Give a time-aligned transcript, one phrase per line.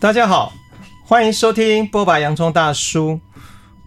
[0.00, 0.52] 大家好，
[1.04, 3.18] 欢迎收听波白洋葱大叔。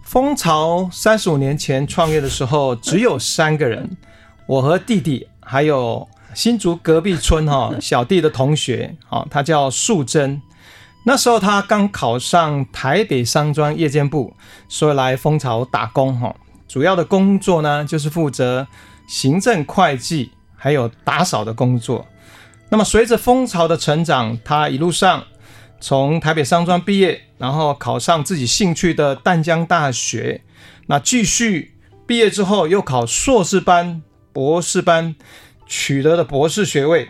[0.02, 3.96] 蜂巢三十五年前创业的时候，只有三个人，
[4.46, 10.42] 我和弟弟，还有新竹隔壁村哈 小弟的同学，哈，他叫素贞。
[11.06, 14.36] 那时候他刚考上台北商专夜间部，
[14.68, 16.36] 所以来蜂巢打工哈。
[16.68, 18.66] 主要的工作呢，就是负责
[19.06, 22.04] 行政会计还有打扫的工作。
[22.68, 25.24] 那么随着蜂巢的成长，他一路上。
[25.82, 30.40] 从台北商专毕业，然后考上自己兴趣的淡江大学，
[30.86, 31.74] 那继续
[32.06, 34.00] 毕业之后又考硕士班、
[34.32, 35.16] 博士班，
[35.66, 37.08] 取得了博士学位。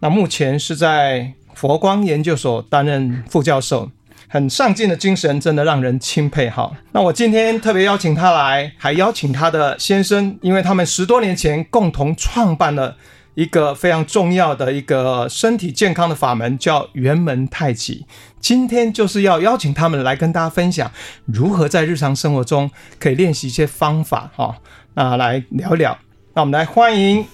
[0.00, 3.88] 那目前是在佛光研究所担任副教授，
[4.26, 6.50] 很上进的精神真的让人钦佩。
[6.50, 12.96] 好，那我今天特别邀请他来，还邀请他的先生，因为他们十多年前共同创办了。
[13.38, 18.04] 一个非常重要的一个身体健康的法门叫元门太极，
[18.40, 20.90] 今天就是要邀请他们来跟大家分享
[21.24, 24.56] 如何在日常生活中可以练习一些方法哈，
[24.94, 25.96] 那来聊聊。
[26.34, 27.24] 那我们来欢迎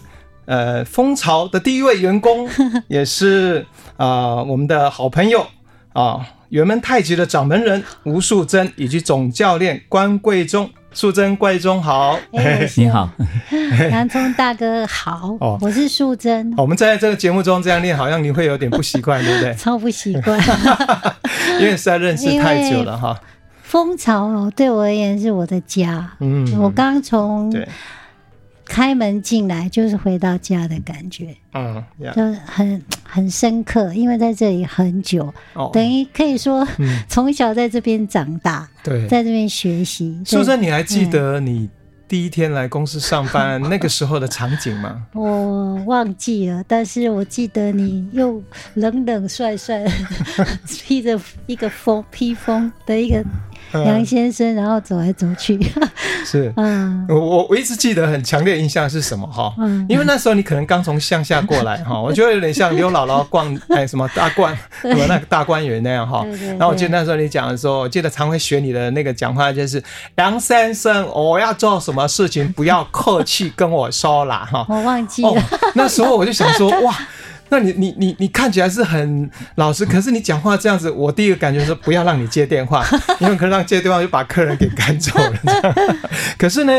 [0.45, 2.47] 呃蜂巢的第一位员工，
[2.89, 3.65] 也是
[3.97, 5.47] 啊、呃、我们的好朋友
[5.95, 10.69] 啊元门太极的掌门人吴素贞以及总教练关贵忠。
[10.95, 13.11] 素贞、怪中好，欸、你好，
[13.91, 16.55] 洋葱大哥好，哦、我是素贞。
[16.57, 19.53] 我们在这个节目中这样念，好像你会有点不习惯，对不对？
[19.59, 20.41] 超不习惯，
[21.61, 23.19] 因为实在认识太久了哈。
[23.63, 27.53] 蜂巢对我而言是我的家，嗯，我刚从
[28.67, 31.83] 开门进来就是回到家的感觉，嗯，
[32.15, 36.67] 就很很深刻，因为在这里很久，哦、等于可以说
[37.09, 40.21] 从小在这边长大，对，在这边学习。
[40.25, 41.69] 苏珊，你还记得你
[42.09, 45.07] 第一天来公司上班 那个时候的场景吗？
[45.13, 48.43] 我忘记了，但是我记得你又
[48.75, 49.85] 冷冷帅帅，
[50.67, 53.23] 披着一个风披风的一个。
[53.87, 55.59] 杨先生，然后走来走去，
[56.25, 59.53] 是，嗯，我我一直记得很强烈印象是什么哈？
[59.59, 66.25] 嗯，因为那时候你可能刚从乡下过来哈， 我觉得有点像刘姥姥逛哎什么大观什么那个大观园那样哈。
[66.59, 69.83] 然后我记得那时候你讲的时候，我记得常会学你的那个讲话，就是
[70.17, 74.65] 杨先生，我要做什么事情不要客气跟我说啦哈。
[74.69, 75.43] 我忘记了，
[75.75, 76.95] 那时候我就想说哇。
[77.49, 82.85] 那你你你你看起来是很老实， 可是你讲话这样子，我第一个感觉是不要让你接电话，
[83.21, 85.75] 因为可能让接电话就把客人给赶走了。
[86.39, 86.73] 可是呢，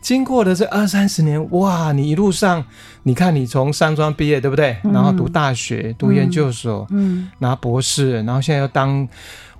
[0.00, 2.64] 经过的这二三十年，哇，你一路上，
[3.04, 4.76] 你看你从山庄毕业，对不对？
[4.92, 9.08] 然后读大学，读研究所，嗯，拿博士，然后现在又当。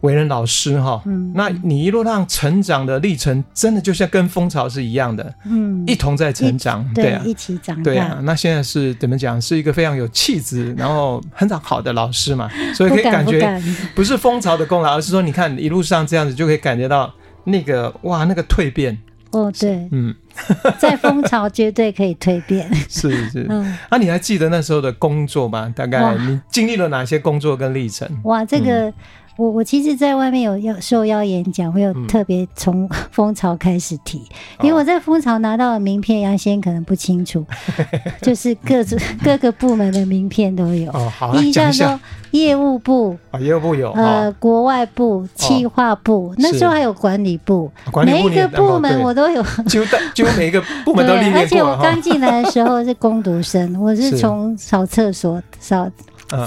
[0.03, 8.19] 为人老师哈，嗯，那你一路上成长的历程，真的就像跟蜂巢是一样的，嗯，一同在成长，对啊，一起长大，对啊。
[8.23, 9.41] 那现在是怎么讲？
[9.41, 13.63] 是一个非常有气质，然后很长好的老师嘛， 所以可以感觉
[13.95, 17.13] 不是蜂巢的功劳，而是说你看一路上这样子，就可以感觉到
[17.45, 18.99] 那个哇，那个蜕变。
[19.33, 20.15] 哦，对，嗯，
[20.79, 25.71] 在蜂巢绝对可以蜕变，是是，嗯，啊，你还记得那时候的工作吗？
[25.77, 28.09] 大概你经历了哪些工作跟历程？
[28.25, 28.93] 哇，这个。
[29.37, 34.23] 我我其实，在外面有要受邀演讲，我有特别从 蜂巢开始提，
[34.63, 37.45] 因为我在蜂巢拿到的名片，杨先可能不清楚，
[38.23, 40.91] 就是各种各个部门的名片都有。
[40.93, 47.71] 哦，好， 印象中业务部啊，业务部有，呃，国外部、企划部，那时候还有管理部，
[48.07, 51.41] 每一个部门我都有，就就每一个部门都历练过。
[51.41, 55.87] 而且我刚进来的时候是工读生，我是从扫厕所扫。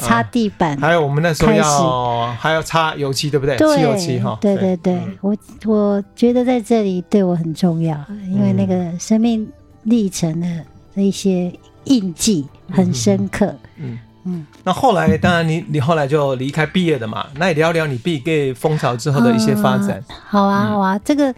[0.01, 3.57] 擦地板，还有我们那时候要还要擦油漆，对不对？
[3.57, 4.38] 漆油漆哈。
[4.41, 5.35] 对对对，我
[5.66, 7.97] 我觉得在这里对我很重要，
[8.28, 9.50] 因为那个生命
[9.84, 11.51] 历程的一些
[11.85, 13.56] 印记很深刻。
[13.78, 14.45] 嗯嗯。
[14.63, 20.03] 那后来，当然你你后来就离开毕业的嘛，那也聊聊你毕业蜂巢之后的一些发展。
[20.28, 21.34] 好啊好啊，这个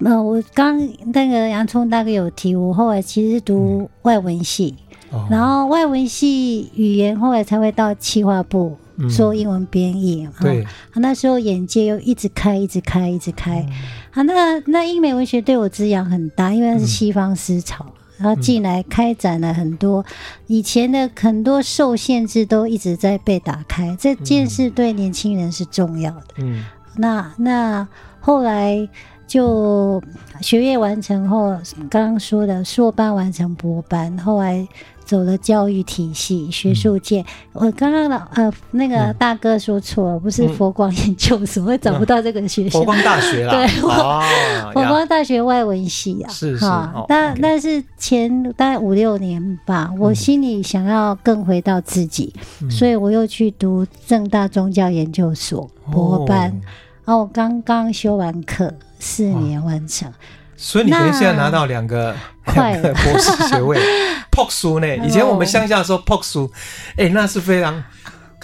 [0.00, 0.76] 呃，我刚
[1.12, 4.74] 那个洋葱大哥有提，我后来其实是读外文系。
[5.30, 8.76] 然后外文系语言后来才会到企划部
[9.14, 10.28] 做英文编译。
[10.40, 13.66] 对，那时候眼界又一直开，一直开，一直开。
[14.12, 20.04] 啊，那那英美文学对我滋养很大，因为它是西方思潮，然后进来开展了很多
[20.46, 23.96] 以前的很多受限制都一直在被打开。
[23.98, 26.24] 这件事对年轻人是重要的。
[26.38, 26.64] 嗯，
[26.96, 27.88] 那那
[28.20, 28.88] 后来。
[29.26, 30.00] 就
[30.42, 31.58] 学业完成后，
[31.88, 34.68] 刚刚说的硕班完成博班，后来。
[35.04, 37.26] 走了教育体系、学术界，嗯、
[37.66, 42.78] 我刚刚的呃那个大哥说错不是佛光研究所，我、嗯、找不到这个学校。
[42.78, 44.22] 佛光大学啦， 对，哦、
[44.74, 46.64] 佛光大学外文系啊，是是。
[47.06, 56.54] 但但是前大概五六年吧，我心里想要更回到自己，嗯、所以我又去读正大宗教研究所博班，哦、
[57.04, 60.10] 然后我刚刚修完课，四年完成。
[60.56, 62.14] 所以你可以现在拿到两个
[62.54, 63.78] 两个博士学位，
[64.30, 64.96] 破书呢？
[64.98, 66.50] 以前我们乡下说破书，
[66.96, 67.82] 哎，那是非常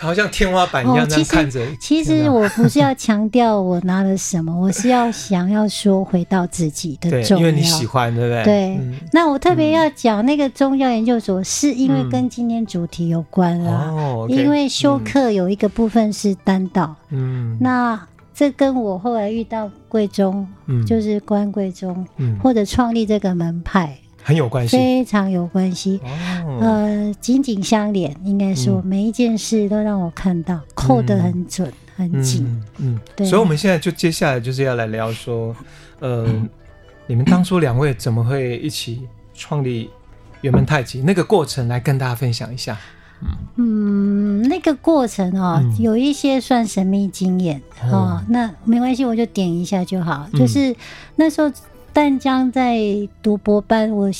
[0.01, 1.61] 好像天花板一样这样看着。
[1.81, 8.45] 其实我不是要强调我拿了什么， 我是要想要说回到自己的重要，因为你喜欢，对不对？
[8.45, 8.81] 对。
[9.13, 13.93] 那我特别要讲那个宗教研究所，是因为跟今天主题有关啦。
[14.29, 18.01] 因为修课有一个部分是单道，嗯，那。
[18.33, 26.01] 这跟我后来遇到贵宗，嗯，就是关贵宗，嗯，或者创立这个门派很有关系，非常有关系，
[26.45, 28.15] 哦、呃，紧紧相连。
[28.25, 32.47] 应该说，每一件事都让我看到，嗯、扣得很准，很紧，
[32.79, 33.27] 嗯，嗯对。
[33.27, 35.55] 所以，我们现在就接下来就是要来聊说，
[35.99, 36.49] 呃，嗯、
[37.09, 39.91] 你们当初两位怎么会一起创立
[40.43, 41.03] 圆门太极？
[41.03, 42.79] 那个过程来跟大家分享一下。
[43.57, 48.25] 嗯，那个过程哦，嗯、有一些算神秘经验哦，哦。
[48.29, 50.27] 那没关系，我就点一下就好。
[50.33, 50.75] 嗯、就是
[51.17, 51.53] 那时候
[51.93, 52.79] 淡江在
[53.23, 54.11] 读博班，我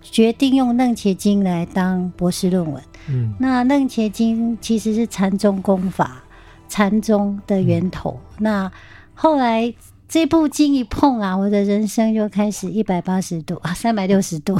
[0.00, 2.80] 决定用《楞伽经》来当博士论文。
[3.08, 6.22] 嗯，那《楞伽经》其实是禅宗功法，
[6.68, 8.20] 禅宗的源头。
[8.36, 8.72] 嗯、那
[9.14, 9.74] 后来
[10.08, 14.56] 这部经一碰啊，我的人生就开始一百八十度啊，三百六十度。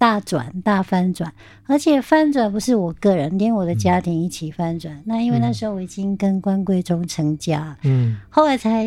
[0.00, 1.30] 大转大翻转，
[1.66, 4.96] 而且翻转不是我个人，连我的家庭一起翻转。
[4.96, 8.86] 嗯、那因为那时候我已经跟关贵忠成家，嗯，后来才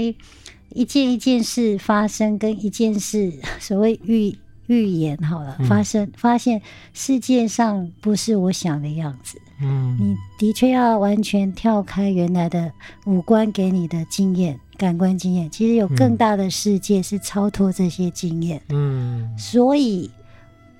[0.69, 3.31] 一件一件事发生，跟一件事
[3.62, 6.60] 所谓预预言好了发生，发现
[6.95, 9.39] 世界上不是我想的样子。
[9.62, 12.71] 嗯，你的确要完全跳开原来的
[13.06, 18.60] 五官给你的经验、感官经验，其实有更大的世界是超脱这些经验。
[18.69, 20.10] 嗯，所以。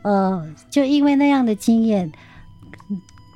[0.03, 2.11] 呃，就因为那样的经验，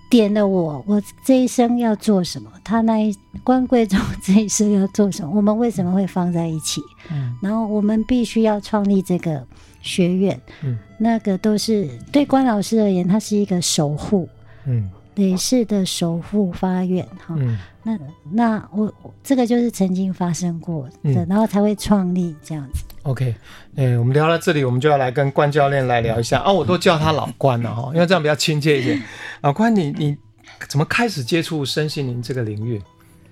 [0.09, 2.51] 点了我，我这一生要做什么？
[2.63, 5.31] 他那一关贵中这一生要做什么？
[5.35, 6.81] 我们为什么会放在一起？
[7.11, 9.45] 嗯，然后我们必须要创立这个
[9.81, 14.27] 学院，嗯，那个都是对关老师而言，他是一个守护，
[14.65, 17.99] 嗯，累世的首富发愿，哈，嗯，那
[18.31, 18.91] 那我
[19.23, 22.83] 这个就是曾经发生过的，嗯，然后才会创立这样子。
[23.03, 23.35] OK，
[23.75, 26.51] 哎、欸，我们聊到这里，我们就要来跟关教练来聊一下啊。
[26.51, 29.01] 我都叫他老关了哈， 因为这样比较亲切一点。
[29.41, 30.15] 老关，你你
[30.69, 32.81] 怎么开始接触身心灵这个领域？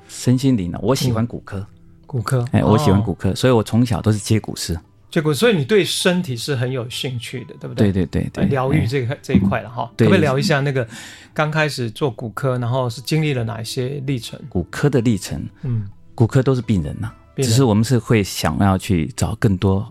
[0.07, 0.79] 身心灵呢？
[0.81, 1.67] 我喜欢骨科，嗯、
[2.07, 4.79] 骨科，哎、欸，我喜欢骨科，哦、所以我从小都是接骨师。
[5.15, 7.89] 接骨，所以你对身体是很有兴趣的，对不对？
[7.89, 9.89] 对对对对，疗愈这个、欸、这一块了哈。
[9.95, 10.85] 可不可以聊一下那个
[11.33, 14.37] 刚开始做骨科，然后是经历了哪一些历程？
[14.49, 17.09] 骨科的历程，嗯，骨科都是病人呐。
[17.37, 19.89] 只是我们是会想要去找更多、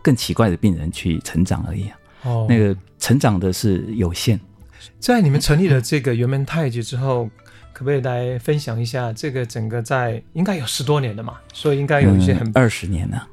[0.00, 1.98] 更奇怪的病人去成长而已啊。
[2.22, 4.38] 哦，那个成长的是有限。
[5.00, 7.28] 在你们成立了这个圆门太极之后，
[7.72, 11.34] 可不可以来分享一下这个整个在应该有十多年了嘛？
[11.52, 13.26] 所以应该有一些很二十年了。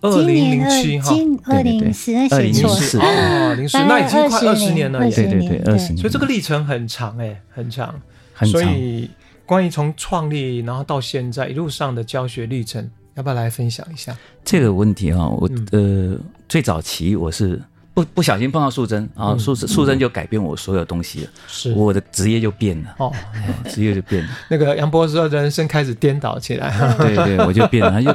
[0.00, 1.14] 哦，二零零七哈，
[1.44, 2.98] 二零零四，二零零四。
[2.98, 5.98] 哦，零四那已经快二十年了，对对对，二十年。
[5.98, 7.94] 所以这个历程很长哎，很长，
[8.34, 8.60] 很长。
[8.60, 9.10] 所以。
[9.46, 14.16] 关于从创立然后到现在一路上的教学历程，要不要来分享一下？
[14.44, 16.16] 这个问题哈，我呃
[16.48, 17.60] 最早期我是
[17.92, 21.72] 不不小心碰到素贞啊，素素贞就改变我所有东西了，是。
[21.72, 22.94] 我的职业就变了。
[22.98, 23.12] 哦，
[23.68, 24.30] 职业就变了。
[24.48, 28.14] 那个杨博士的人生开始颠倒起来， 对对，我就变了，就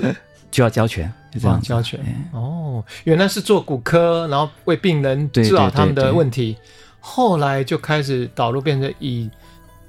[0.00, 0.08] 就
[0.52, 1.98] 就要交拳，就这样教拳。
[2.30, 6.56] 哦，原来是做骨科，然后为病人治好他们的问题，
[7.00, 9.28] 后来就开始导入变成以。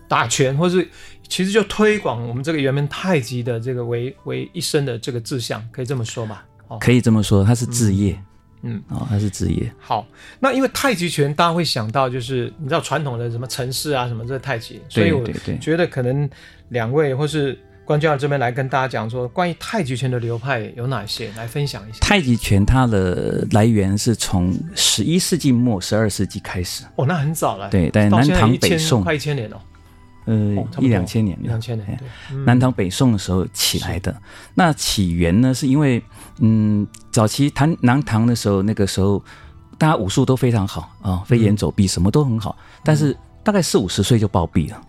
[0.06, 0.88] 打拳，或是
[1.28, 6.46] 其实就推广我们这个原本太极的这个为为一生的这个志向，可以这么说吧？
[6.68, 8.14] 哦，可以这么说，它是志业，
[8.62, 9.74] 嗯，嗯哦，它是职业。
[9.80, 10.06] 好，
[10.40, 15.26] 那因为太极拳，大家会想到就是你知道传统的什么城市啊，什么这个太极，所以我
[15.60, 16.30] 觉得可能
[16.70, 22.00] 两位或是关教授这边来跟大家讲说，关于太极拳的流派有哪些，来分享一下。
[22.00, 29.04] 太极拳它的来源是从十一世纪末十二世纪开始，哦，那很早了，对，在南唐北宋。
[29.04, 29.62] 快一千年了。
[30.26, 30.34] 呃，
[30.80, 32.00] 一两千年，一两千年，
[32.46, 34.16] 南唐北宋的时候起来的。
[34.56, 36.02] 那起源呢，是因为，
[36.40, 39.22] 嗯，早期唐南唐的时候，那个时候
[39.78, 43.14] 大家武术都非常好啊，飞檐走壁什么都很好，但是
[43.44, 44.82] 大概四五十岁就暴毙了。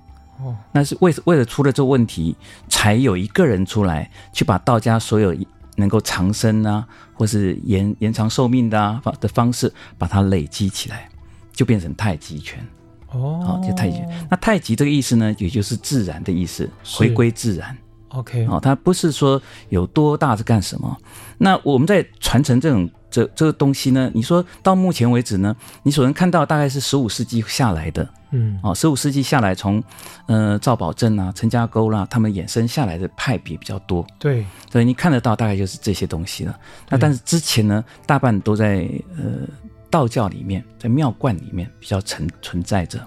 [0.44, 2.36] 哦，那是为为了出了这个问题，
[2.68, 5.34] 才有一个人出来去把道家所有
[5.76, 11.08] 能够长生啊，或是延延长寿命的啊的方式，把它累积起来，
[11.52, 12.64] 就变成太极拳。
[13.10, 14.02] 哦，就太极。
[14.28, 17.76] 那太极这个意思呢，也就是自然的意思，回归自然。
[18.08, 20.96] OK，哦，它不是说有多大是干什么。
[21.38, 25.54] 那我们在传承这种这这个东西呢，你说到目前为止呢，
[25.84, 29.80] 你所能看到大概是十五世纪下来的，嗯，哦，十五世纪下来从
[30.26, 34.04] 呃赵宝正啊、陈家沟啦、啊，他们衍生下来的派别比较多。
[34.18, 36.58] 对，所以你看得到大概就是这些东西了。
[36.88, 39.46] 那但是之前呢，大半都在呃
[39.88, 42.98] 道教里面，在庙观里面比较存存在着，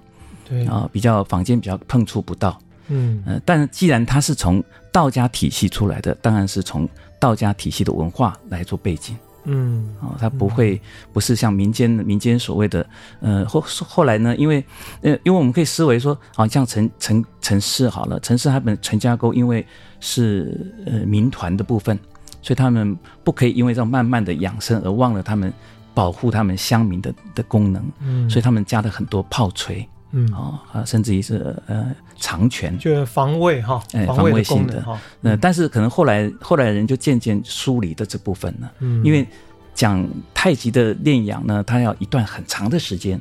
[0.47, 2.57] 对啊、呃，比较坊间比较碰触不到。
[2.87, 6.87] 嗯，呃，但是既然它是从道家体系出来的，当然是从
[7.19, 9.17] 道家体系的文化来做背景。
[9.49, 10.79] 嗯，啊、哦，它不会
[11.13, 12.85] 不是像民间民间所谓的，
[13.21, 14.63] 呃，后后来呢，因为
[15.01, 19.65] 呃，因为我们可以思维说，好像城城城市好了，城市他们陈家沟因为
[20.01, 21.97] 是呃民团的部分，
[22.41, 25.51] 所以他们不可以因为这种慢慢的养生而忘了他们
[25.93, 27.81] 保护他们乡民的的功能。
[28.01, 29.87] 嗯，所以他们加了很多炮锤。
[30.11, 34.99] 嗯啊啊，甚至于是呃长拳，就是防卫哈，哎，防卫性的哈。
[35.21, 38.71] 呃，但是可能后来后来人就渐渐疏离的这部分了。
[38.79, 39.27] 嗯，因为
[39.73, 43.19] 讲太极的练养呢，它要一段很长的时间。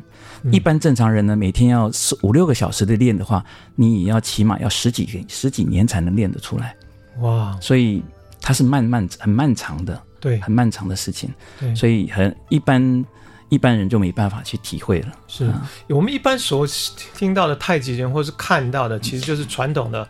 [0.52, 6.76] 一般正常人呢，每天要四五六个小时的练的话，你也要起码要十几十几年才能练得出来。
[7.18, 8.02] 哇，所以
[8.40, 11.28] 它是慢慢很漫长的，对，很漫长的事情。
[11.58, 13.04] 对，所以很一般。
[13.48, 15.12] 一般人就没办法去体会了。
[15.28, 16.66] 是、啊、我们一般所
[17.16, 20.08] 听到的太极拳，或是看到的，其实就是传统的。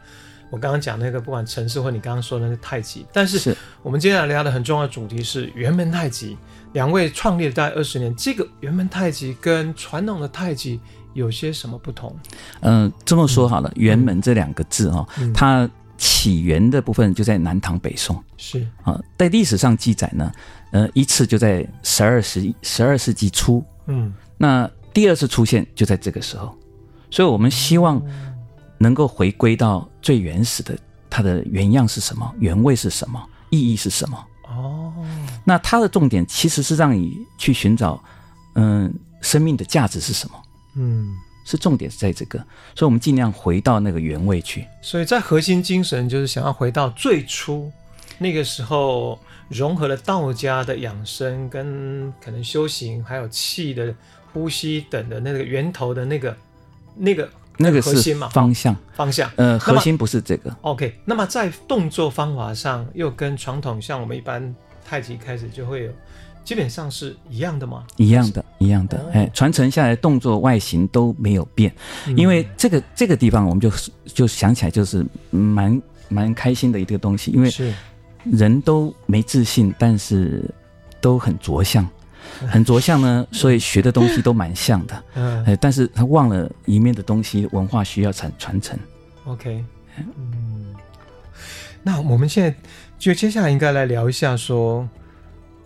[0.49, 6.39] 我刚刚讲那个，不管城市或你刚刚说的那个太极，但是我们接下来聊的很重要的主题是元门太极。
[6.73, 10.79] 两位创立了大概二十年，这个元门太极跟传统的太极
[11.15, 12.15] 有些什么不同？
[12.61, 18.23] 嗯、呃，这么说好了，元、嗯、门这两个字哦，嗯、它起源的部分就在南唐北宋。
[18.37, 20.33] 是啊，在历史上记载呢。
[20.73, 26.55] 呃，一次就在十二世十二世纪初，嗯，那第二次出现就在这个时候，
[27.09, 28.03] 所以我们希望
[28.77, 30.77] 能够回归到最原始的，
[31.09, 34.23] 它的原样是什么，原味是什么，意义是什么？
[34.49, 34.93] 哦，
[35.45, 38.03] 那它的重点其实是让你去寻找，
[38.57, 40.35] 嗯、呃，生命的价值是什么？
[40.75, 41.15] 嗯，
[41.47, 42.39] 是重点是在这个，
[42.75, 44.67] 所以我们尽量回到那个原位去。
[44.83, 47.73] 所以在核心精神就是想要回到最初
[48.19, 49.19] 那个时候。
[49.49, 53.95] 融合了道家的养生跟可能修行，还有气的
[54.33, 56.37] 呼吸等的那个源头的那个
[56.97, 59.31] 那个那个核心嘛，方向方向。
[59.37, 60.53] 呃，核心不是这个。
[60.63, 64.53] OK，那么在动作方法上又跟传统像我们一般
[64.85, 65.93] 太极开始就会有，
[66.47, 67.85] 基本上是一样的吗？
[67.97, 69.05] 一样的，一样的。
[69.13, 71.71] 哎，传承下来动作外形都没有变，
[72.07, 73.71] 嗯、因为这个这个地方我们就
[74.07, 77.75] 就想起来就是蛮蛮开心的一个东西，因为是。
[78.33, 80.53] 人都没自信，但是
[81.01, 81.89] 都很着相，
[82.49, 85.05] 很着相呢，所以学的东西都蛮像的。
[85.15, 88.77] 嗯，但是他忘了一面的东西，文化需要传传承。
[89.27, 89.65] OK，
[89.97, 90.75] 嗯，
[91.85, 92.53] 那我们现在
[92.99, 94.89] 就接下来应该来聊一下，说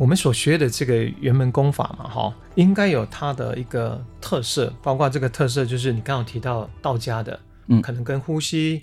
[0.00, 8.82] 我们所学的这个元门功法嘛，哈，应该有它的一个特色，包括这个特色就是你刚刚提到道家的，嗯，可能跟呼吸。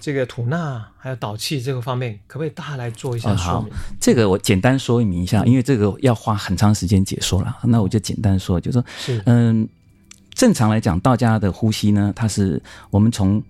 [0.00, 3.72] 这个吐纳还有导气这个方面，可不可以大家来做一下说明？
[3.72, 7.58] 哦、这个我简单说明一下，因为这个要花很长时间解说了。
[7.64, 9.68] 那我就简单说，就是说，是嗯，
[10.34, 13.42] 正常来讲，道家的呼吸呢，它是我们从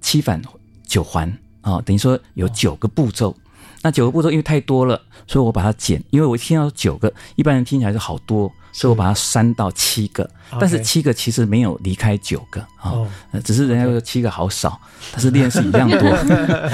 [0.00, 0.40] 七反
[0.86, 1.28] 九环
[1.62, 3.36] 啊、哦，等于说有九个步骤。
[3.84, 8.50] 那九个步骤因为太多了，所以我把它减，因为我听到九个，一般人听起来是好多。
[8.76, 14.76] 所以我把它删到七个，但是七个其实没有离开九个啊，呃，只是人家说七个好少，
[15.12, 16.10] 但是练是一样多。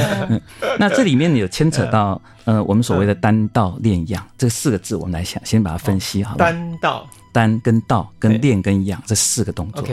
[0.80, 6.38] 那这里面有牵扯到呃，我们所谓的单道练养这四个字，我们来想先把它分析好了。
[6.38, 9.86] 丹道，单跟道跟练跟养这四个动作。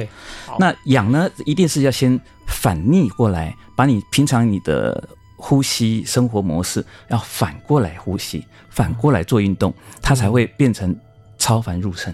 [0.58, 10.94] 那养呢，一定是要先反逆过来，把你平常你的呼吸生活模式要反过来呼吸，反过来做运动，它才会变成。
[11.40, 12.12] 超凡入圣，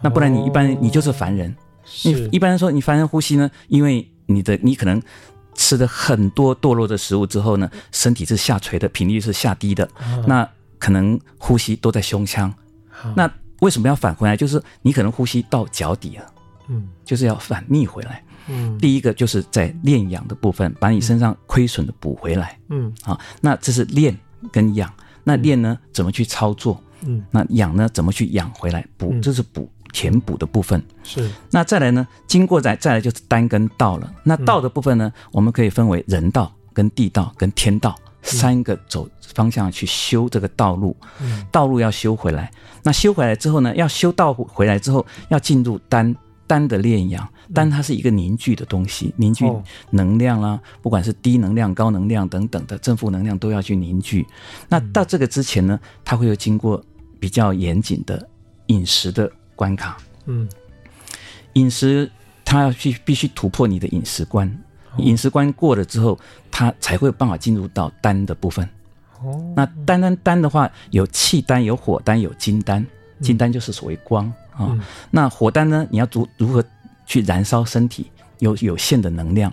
[0.00, 1.54] 那不然你一般你就是凡人。
[2.04, 5.00] 你一般人说你凡人呼吸呢，因为你的你可能
[5.54, 9.86] 吃的很多堕落的食物之后呢，身体是下垂的，频率是下低的，
[10.26, 10.48] 那
[10.78, 12.52] 可能呼吸都在胸腔。
[13.14, 14.38] 那为什么要返回来？
[14.38, 16.32] 就是你可能呼吸到脚底了，
[16.68, 18.24] 嗯，就是要反逆回来。
[18.48, 22.58] 嗯，第一个就是在练养的部分，把你身上亏损的补回来。
[22.68, 24.16] 嗯，好，那这是练
[24.50, 24.92] 跟养。
[25.24, 26.82] 那练呢，怎么去操作？
[27.02, 27.88] 嗯，那养呢？
[27.92, 28.84] 怎么去养回来？
[28.96, 30.82] 补，这是补填补的部分。
[31.04, 31.30] 是。
[31.50, 32.06] 那再来呢？
[32.26, 34.12] 经过再再来就是丹跟道了。
[34.24, 40.96] 那道的部分呢，我们可以分为人道、跟地道、跟天道三个走方向去修这个道路，
[41.50, 42.50] 道路要修回来。
[42.82, 46.14] 那修回来之后呢，要修道回来之后，要进入丹
[46.46, 47.28] 丹的炼养。
[47.54, 49.44] 丹它是一个凝聚的东西，凝聚
[49.90, 54.26] 能量啦，不管是低能量、高能量等等的正负能量都要去凝聚。
[54.68, 56.82] 那到这个之前呢，它会有经过
[57.20, 58.28] 比较严谨的
[58.66, 59.96] 饮食的关卡。
[60.26, 60.48] 嗯，
[61.54, 62.10] 饮食
[62.44, 64.50] 它要去必须突破你的饮食关。
[64.98, 66.18] 饮食关过了之后，
[66.50, 68.68] 它才会有办法进入到丹的部分。
[69.22, 72.84] 哦，那丹丹丹的话，有气丹、有火丹、有金丹。
[73.20, 74.66] 金丹就是所谓光啊。
[74.66, 74.78] 哦，
[75.10, 76.62] 那火丹呢，你要如如何
[77.12, 78.06] 去燃烧身体
[78.38, 79.52] 有有限的能量？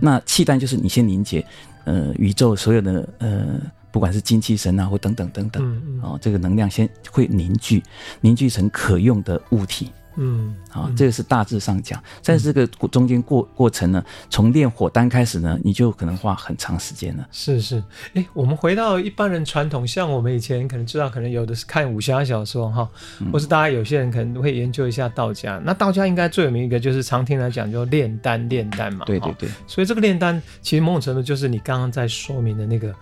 [0.00, 1.44] 那气丹就是你先凝结，
[1.84, 7.82] 呃，宇宙所有的呃，不管是精气神啊，或等等等等，哦，这个能量先会凝聚，
[8.20, 9.90] 凝聚成可用的物体。
[10.16, 17.26] 嗯，好，这个是大致上讲，在这个中间过过程呢，从炼火丹开始呢，你就可能花很长时间了。
[17.32, 17.82] 是是，
[18.14, 22.88] 哎，我们回到一般人传统，像我们以前可能知道，可能有的是看武侠小说哈，
[23.32, 25.60] 或是大家有些人可能会研究一下道家。
[25.64, 29.04] 那道家应该最有名一个就是常听来讲，就炼丹炼丹嘛。
[29.06, 29.48] 对对对。
[29.66, 32.92] 所以这个炼丹其实某种程度就是你刚刚在说明的那个，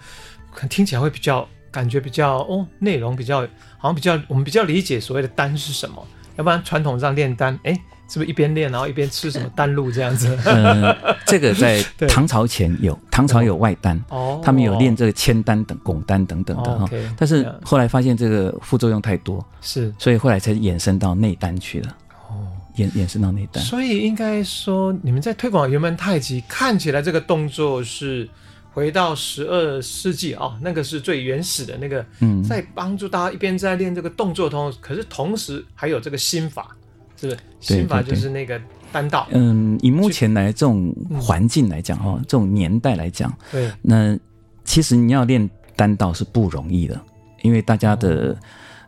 [0.52, 3.40] 可能听起来会比较感觉比较哦，内容比较
[3.78, 6.06] 好像比较我们比较理解所谓的丹是什么。
[6.40, 7.74] 要不然传统上炼丹，哎，
[8.08, 10.38] 是不是一边炼然后一边吃什么丹露这样子？
[10.46, 16.88] 嗯， 这个在唐朝前有， 唐朝有外丹，哦，他们有炼这个铅丹等、汞丹等等的哈。
[17.14, 21.96] 但是后来发现这个副作用太多，是，所以后来才衍生到内丹去了。
[22.30, 23.62] 哦，衍衍生到内丹。
[23.62, 28.26] 所以应该说，你们在推广原本太极，看起来这个动作是。
[28.72, 36.76] 回到十二世纪啊、哦，那个是最原始的那个，嗯，在帮助大家一边在练这个动作同，可是同时还有这个心法，
[37.16, 37.38] 是不是？
[37.60, 38.60] 心法就是那个
[38.92, 39.26] 丹道。
[39.32, 44.16] 嗯，以目前来这种环境来讲哈，嗯、这种年代来讲，对，那
[44.64, 47.00] 其实你要练丹道是不容易的，
[47.42, 48.36] 因为大家的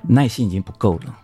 [0.02, 1.18] 耐心已经不够了。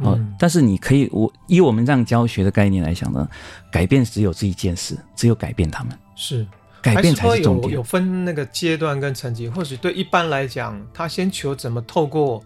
[0.00, 3.26] 哦，嗯、但是你可以，我以我们这样教学的概念来讲呢，
[3.72, 6.46] 改变只有这一件事，只有改变他们是。
[6.84, 7.72] 改变才是重点。
[7.72, 12.44] 有有分那个阶段跟层级，或许对一般来讲，他先求怎么透过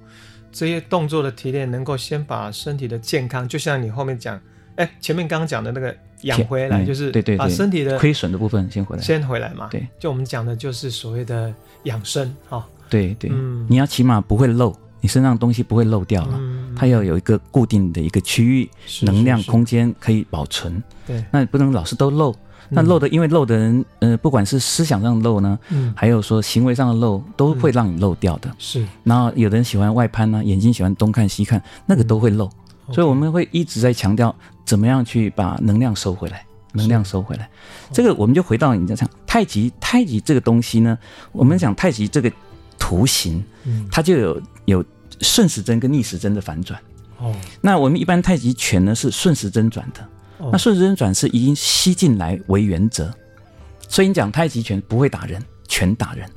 [0.53, 4.41] 这些动作的提炼，能够先把身体的健康，就像你后面讲，
[4.77, 9.67] 哎，前面刚刚讲的那个养回来，就是对对，把身体的亏损的部分先回来，先回来嘛。
[9.73, 12.65] 对，就我们讲的就是所谓的养生啊。
[12.89, 13.31] 对对，
[13.69, 16.41] 你要起码不会漏，你身上的东西不会漏掉了，
[16.77, 18.71] 它要有一个固定的一个区域，
[19.03, 20.83] 能量空间可以保存。
[21.07, 22.35] 对，那不能老是都漏。
[22.71, 28.51] 那漏的，因为漏的人，呃，不管是思想上的漏呢，嗯，还有说行为上的漏，都会让你漏掉的。
[28.59, 28.87] 是。
[29.05, 32.51] 然后有的人喜欢外攀呢，眼睛喜欢东看西看，那个都会漏。
[32.93, 37.49] 所以我们会一直在强调怎么样去把能量收回来，能量收回来。
[37.93, 40.97] 这个我们就回到你在讲太极，太极这个东西呢，
[41.33, 42.33] 我们讲太极这个
[42.79, 43.45] 图形，
[43.91, 44.85] 它就有有
[45.21, 46.81] 顺时针跟逆时针的反转。
[47.19, 47.35] 哦。
[47.61, 50.07] 那我们一般太极拳呢是顺时针转的。
[50.53, 53.13] 那顺时针转是以吸进来为原则，
[53.89, 56.29] 所以你讲太极拳不会打人，拳打人，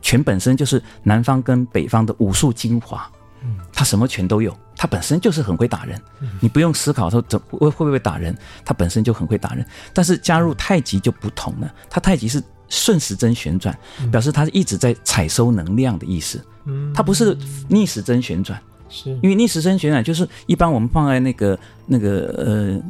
[0.00, 3.10] 拳本身就是南方跟北方的武术精华，
[3.42, 6.00] 嗯，他什么拳都有，它本身就是很会打人，
[6.40, 9.66] 你不用思考说怎会会不会打人，它本身就很会打人。
[9.92, 13.76] 但是加入太极就不同了，它太极是顺时针旋转，
[14.10, 17.36] 表示它是一直在采收能量的意思，嗯，他不是
[17.68, 19.10] 逆时针旋转，是。
[19.22, 22.82] 因为逆时针旋转就是一般我们放在那个那个呃。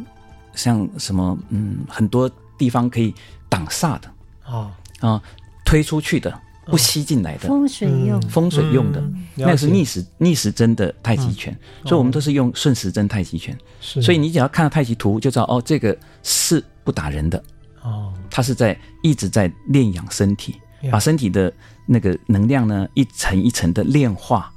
[0.55, 3.15] 像什么嗯，很多地方可以
[3.49, 4.11] 挡煞的
[4.45, 5.23] 啊啊，
[5.65, 6.33] 推出去的
[6.67, 8.21] 不吸进来的风水用。
[8.23, 9.03] 风水用的，
[9.37, 13.57] 那个是逆时逆时针的太极拳，所以我们都是用顺时针太极拳。
[13.81, 17.43] 所以你只要看到太极图，就知道哦，这个是不打人的。
[17.83, 20.55] 哦，它是在一直在练养身体，
[20.91, 21.53] 把身体的
[21.87, 24.51] 那个能量呢一层一层的炼化，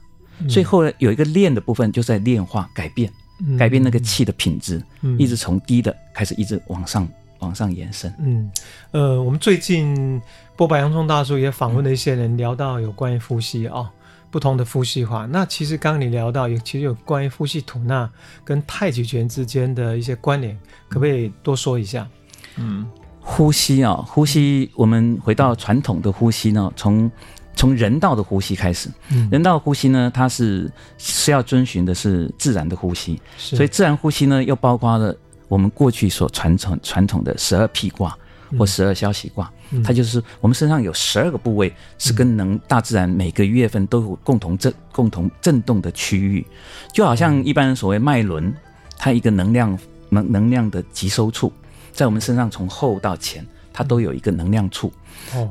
[0.47, 3.11] 所以后来有一个炼的部分就在炼化改变。
[3.57, 7.07] 改变那个气的品质，嗯、一直从低的开始，一直往上
[7.39, 8.13] 往上延伸。
[8.19, 8.51] 嗯，
[8.91, 10.21] 呃，我们最近
[10.55, 13.89] 波白洋葱大叔也访问了一些人，聊到有关于呼吸啊、哦，
[14.31, 15.27] 不同的呼吸法。
[15.31, 18.09] 那其实刚刚你聊到有，其实有关于呼吸吐纳
[18.43, 22.07] 跟太极拳之间的一些关联，可不可以多说一下？
[22.55, 22.85] 嗯，
[23.21, 27.11] 呼吸啊，呼吸，我们回到传统的呼吸呢，从。
[27.57, 28.89] 从人道的呼吸开始，
[29.31, 35.13] 人道的呼吸呢，它是是要遵循的是自然的呼吸，所以自然呼吸呢，又包括了
[35.47, 38.15] 我们过去所传承传统的十二辟卦
[38.57, 39.51] 或十二消息卦，
[39.83, 46.45] 它就是我们身上有十二个部位是跟能大自然每个月份都有共同震共同震动的区域，
[46.93, 48.53] 就好像一般人所谓脉轮，
[48.97, 49.77] 它一个能量
[50.09, 51.51] 能能量的集收处，
[51.91, 53.43] 在我们身上从后到前，
[53.73, 54.93] 它都有一个能量处，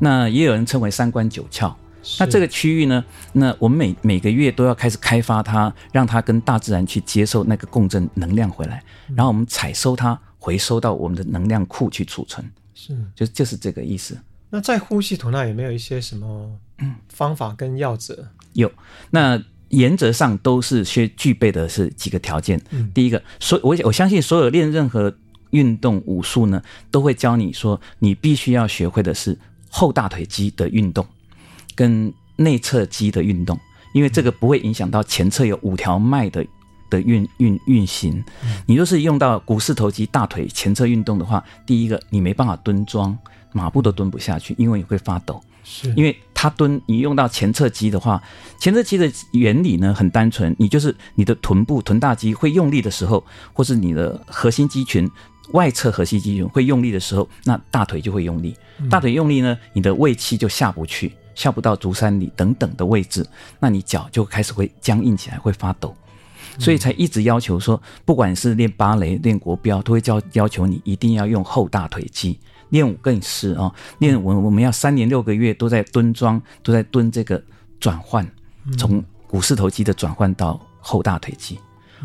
[0.01, 1.75] 那也有人称为三关九窍。
[2.19, 8.83] 那这个区域呢，那我们每每个月都要开始开发它，让它跟大自然去接受那个共振能量回来，
[9.15, 12.45] 然后我们采收它，回收到我们的能量库去储存。
[12.75, 14.17] 是，就就是这个意思。
[14.51, 16.51] 那在呼吸图那有没有一些什么
[17.09, 18.15] 方法跟要则？
[18.15, 18.73] 嗯、有，
[19.11, 22.61] 那原则上都是需具备的是几个条件。
[22.71, 25.13] 嗯、第一个，所我我相信所有练任何
[25.51, 29.37] 运动武术呢，都会教你说，你必须要学会的是
[29.69, 31.05] 后大腿肌的运动。
[31.77, 33.57] 跟内侧肌的运动，
[33.93, 36.45] 因为这个不会影响到前侧有五条脉的
[36.91, 38.25] 的运运运行。
[38.67, 43.17] 你若是用到股四头肌大腿前侧运动的话，第一个你没办法蹲桩，
[43.53, 45.41] 马步都蹲不下去，因为你会发抖。
[45.69, 48.23] 是，因为它蹲，你用到前侧肌的话，
[48.59, 55.11] 前侧肌的原理呢很单纯，你就是你的臀部臀大肌会用力的时候，或是你的核心肌群
[55.53, 58.55] 外侧核心肌群会用力的时候，那大腿就会用力。
[58.89, 61.13] 大腿用力呢，你的胃气就下不去。
[61.37, 63.25] 下不到足三里等等的位置，
[63.61, 65.95] 那你脚就开始会僵硬起来，会发抖，
[66.59, 72.41] 所以才一直要求说，不管是练芭蕾、练国标，都会教要求你一定要用后大腿肌。
[72.71, 77.41] 练舞更是啊，练舞我们要三年六个月都在蹲桩，都在蹲这个
[77.79, 78.29] 转换，
[78.77, 81.57] 从股四头肌的转换到后大腿肌。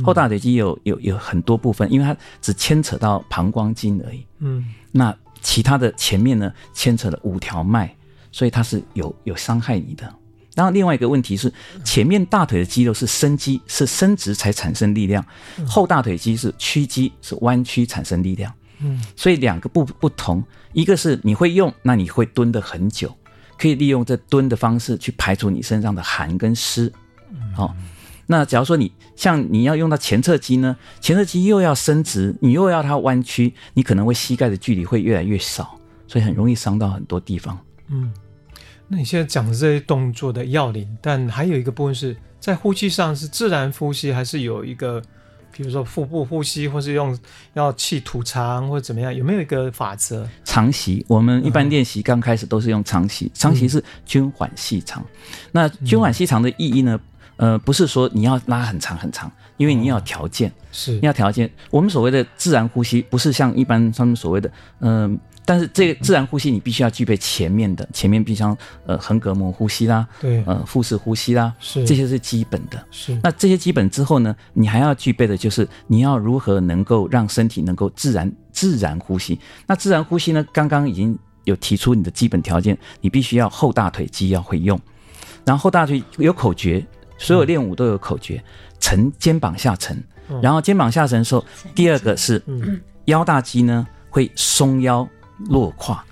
[0.03, 4.23] 后大腿肌有有有很多部分，因为它只牵扯到膀胱经而已。
[4.37, 7.95] 嗯，那其他的前面呢，牵扯了五条脉。
[8.31, 10.11] 所以它是有有伤害你的。
[10.53, 11.51] 然后另外一个问题是，
[11.85, 15.23] 前面大腿的肌肉是伸肌，是伸直才产生力量；
[15.65, 18.53] 后大腿肌是屈肌，是弯曲产生力量。
[18.79, 23.15] 嗯，所以两个不不同，一个是你会用，那你会蹲得很久，
[23.57, 26.91] 可以利用这蹲的方式去排除你身上的寒跟湿。
[27.55, 27.73] 好，
[28.25, 37.57] 那假如说你像你要用到前侧肌呢，前侧肌又要伸直，你又要它弯曲，你可能会膝盖的距离会越来越少，所以很容易伤到很多地方。
[37.91, 38.11] 嗯，
[38.87, 45.01] 那你现在讲的这些动作的要领，但还有一个部分是在呼吸上是自然呼吸，还是有一个，
[45.51, 47.17] 比如说腹部呼吸，或是用
[47.53, 50.25] 要气吐长，或者怎么样，有没有一个法则？
[50.45, 55.05] 长吸，我们一般练习刚开始都是用长吸，嗯、长吸是均缓细长。
[55.51, 56.99] 那均缓细长的意义呢？
[57.37, 61.51] 呃，不是说你要拉很长很长，因为你要条件，哦、是你要条件。
[61.71, 65.19] 我们所谓的自然呼吸，不是像一般他们所谓的，嗯、呃。
[65.51, 71.85] 但是这个自然呼吸，你必须要具备前面的，前面必须要呃横膈膜呼吸啦，对，呃腹式呼吸啦，是。
[71.85, 72.81] 这些是基本的。
[72.89, 73.19] 是。
[73.21, 79.37] 那这些基本之后呢，你还要具备的就是你要如何能够让身体能够自然自然呼吸。
[79.67, 84.79] 那自然呼吸呢，刚刚已经有提出你的基本条件，你必须要后大腿肌要会用，
[85.43, 86.81] 然后后大腿有口诀，
[87.17, 88.41] 所有练武都有口诀，
[88.79, 90.01] 沉肩膀下沉，
[90.41, 91.43] 然后肩膀下沉的时候，
[91.75, 92.41] 第二个是
[93.03, 95.05] 腰大肌呢会松腰。
[95.49, 96.03] 落胯，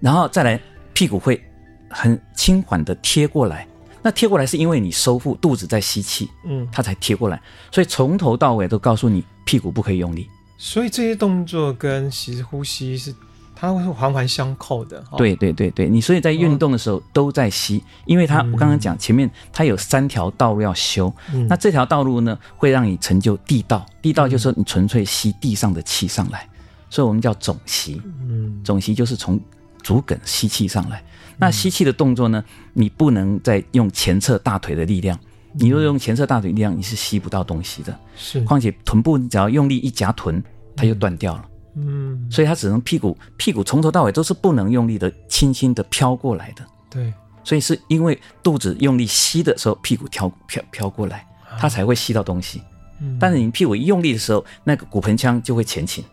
[0.00, 0.60] 然后再来，
[0.92, 1.40] 屁股会
[1.88, 3.66] 很轻缓的贴过来。
[4.02, 7.40] 那贴过来是因为你收腹，肚子在吸气，嗯，它才贴过来。
[7.70, 10.26] 所以从头到尾都告诉你，屁股不可以用力。
[10.56, 13.14] 所以这些动作跟其实呼吸是，
[13.54, 15.04] 它会是环环相扣的。
[15.18, 21.12] 对对对对，你所以在运动的时候都在吸，因为它我刚刚讲前面它有三条道路要修，
[21.46, 23.84] 那这条道路呢会让你成就地道。
[24.00, 26.48] 地道就是说你纯粹吸地上的气上来。
[26.90, 29.40] 所以我们叫总吸，嗯，总吸就是从
[29.82, 31.02] 足梗吸气上来。
[31.38, 35.18] 那吸气的动作呢，你不能再用前侧大腿的力量，
[35.52, 37.98] 你若用前侧大腿力量，你是吸不到东西的。
[38.14, 40.42] 是，况且臀部你只要用力一夹臀，
[40.76, 41.48] 它就断掉了。
[41.76, 46.66] 嗯，所以它只能屁股，屁股从头到尾都是不能用力的，轻轻的飘过来的。
[46.90, 51.26] 对，所以是因为肚子用力吸的时候，屁股飘飘飘过来，
[51.58, 52.60] 它才会吸到东西。
[53.00, 56.04] 嗯，但是你屁股一用力的时候，那个骨盆腔就会前倾。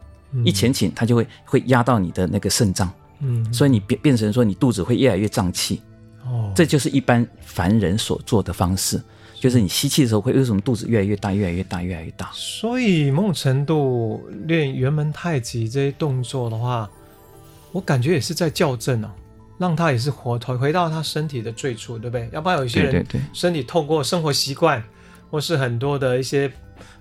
[0.43, 5.81] 一前倾，它就会会压到你的那个肾脏，嗯，所以你变变成说你肚子会越来越胀气，
[6.25, 9.01] 哦，这就是一般凡人所做的方式，
[9.39, 12.29] 就是你吸气的时候会为什么肚子越来越大，越来越大，越来越大？
[12.33, 16.89] 所以某种程度练圆门太极这些动作的话，
[17.71, 19.15] 我感觉也是在校正啊，
[19.57, 22.29] 让他也是活回回到他身体的最初，对不对？
[22.33, 24.83] 要不然有一些人身体透过生活习惯
[25.31, 26.51] 或是很多的一些。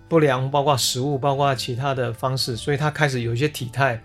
[0.08, 4.00] 不良，包括食物，包括其他的方式，所以他开始有一些体态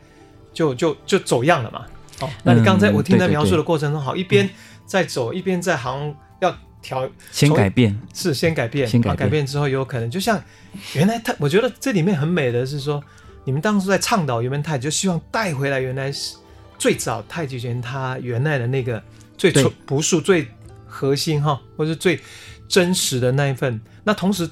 [0.52, 1.86] 就就就走样了嘛。
[2.22, 4.50] 哦，那你刚才我听他描述的过程中，好，一边
[4.86, 10.42] 在走，一边在好像要调，先改变，是先改变，先改变，改变之后有可能就像
[10.96, 13.04] 原来他，我觉得这里面很美的是说，
[13.44, 16.36] 你们当初在倡导圆门太极，就希望带回来原来是
[16.80, 19.02] 最早太极拳它原来的那个
[19.38, 20.48] 最初朴素、最
[20.88, 22.20] 核心哈，或是最
[22.68, 23.80] 真实的那一份。
[24.04, 24.50] 那同时。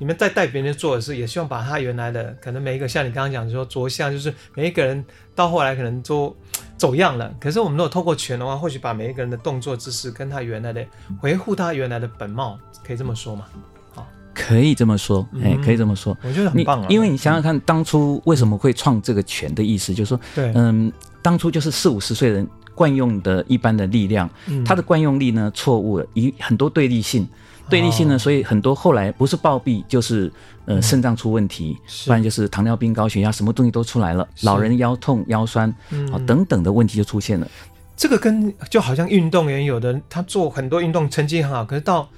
[0.00, 6.34] 你们在带别人做的事，也希望把他原来的可能每一个像你刚刚讲说着相，就是每一个人到后来可能都
[6.78, 7.30] 走样了。
[7.38, 10.82] 可是我们如果透过拳的话，或许把每一个人的动作姿势跟他原来的
[11.20, 13.44] 回复他原来的本貌，可以这么说吗？
[13.94, 16.16] 好，可以这么说，哎、嗯，可以这么说。
[16.22, 27.28] 我觉得很棒啊，因为你想想看，当初为什么会创这个拳的意思，就是说，对，嗯，当初就是四五十岁人惯用的一般的力量，嗯、他的惯用力呢错误了，以很多对立性。
[27.70, 30.30] 对立性呢，所以很多后来不是暴毙就是
[30.66, 35.72] 呃肾脏出问题，不然就是糖尿病、高血压，什么东西都出来了，老人腰痛、腰酸
[36.12, 37.46] 啊等等的问题就出现了。
[38.00, 42.08] 这个跟就好像运动员有的他做很多运动成绩很好，可是到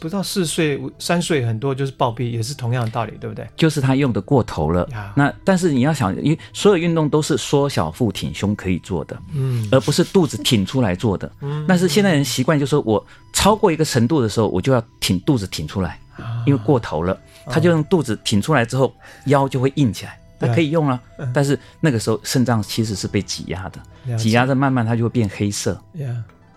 [0.00, 3.46] 不到四岁三岁很多就是暴毙，也是同样的道理，对不对？
[3.56, 4.88] 就是他用的过头了。
[5.14, 11.30] 那但是你要想，因为所有运动都是缩小腹挺胸可以做的，嗯，而不是肚子挺出来做的。
[11.40, 16.00] 嗯，但是现在人习惯就是说我超过一个程度的时候，我就要挺肚子挺出来，
[16.46, 18.92] 因为过头了，他就用肚子挺出来之后，
[19.26, 20.17] 腰就会硬起来。
[20.38, 21.00] 它可以用啊，
[21.32, 25.80] 但是那个时候肾脏其实是被挤压的，挤压着慢慢它就会变黑色，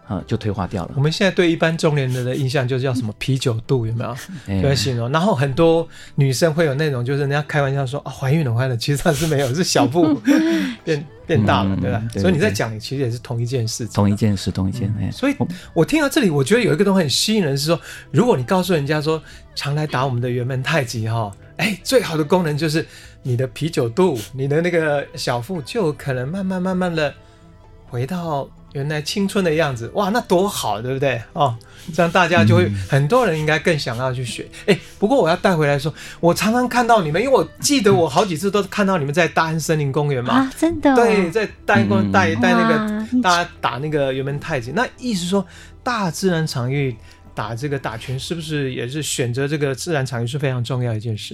[0.08, 0.92] 啊，就退化掉了。
[0.96, 4.16] 我们现在对一般中年人的印象就是叫什么啤酒肚，有没有？
[4.62, 5.10] 对，形容。
[5.10, 10.14] 然后很多女生会有那种，就是人家开玩笑说啊，怀孕了，怀孕了，其实她是没有，是小腹
[10.84, 12.04] 变变大了，对吧？
[12.18, 14.94] 所以你在讲，你其实也是同一件事，同一件事，同一件。
[15.14, 15.36] 所以
[15.74, 17.80] 我听到这里，我觉得有一个东西很吸引人，是说，
[18.12, 19.22] 如果你告诉人家说，
[19.56, 21.32] 常来打我们的元门太极哈。
[21.56, 22.86] 哎，最好的功能就是
[23.24, 27.14] 你的啤酒肚，你的那个小腹就可能慢慢慢慢的
[27.88, 29.90] 回到原来青春的样子。
[29.94, 31.22] 哇，那多好，对不对？
[31.34, 31.56] 哦，
[31.94, 34.48] 这样大家就会、嗯、很多人应该更想要去学。
[34.66, 40.34] 哎，不过我要带回来说，我常常看到你们，因为我记得我好几次都看到你们在大安森林公园嘛。
[40.34, 40.96] 啊，真的、哦？
[40.96, 44.72] 对，在大安公园带带那个大家打那个圆门太极。
[44.72, 45.46] 那意思说，
[45.84, 46.96] 大自然场域。
[47.34, 51.34] 打这个打拳是不是也是选择这个自然场域是非常重要一件事？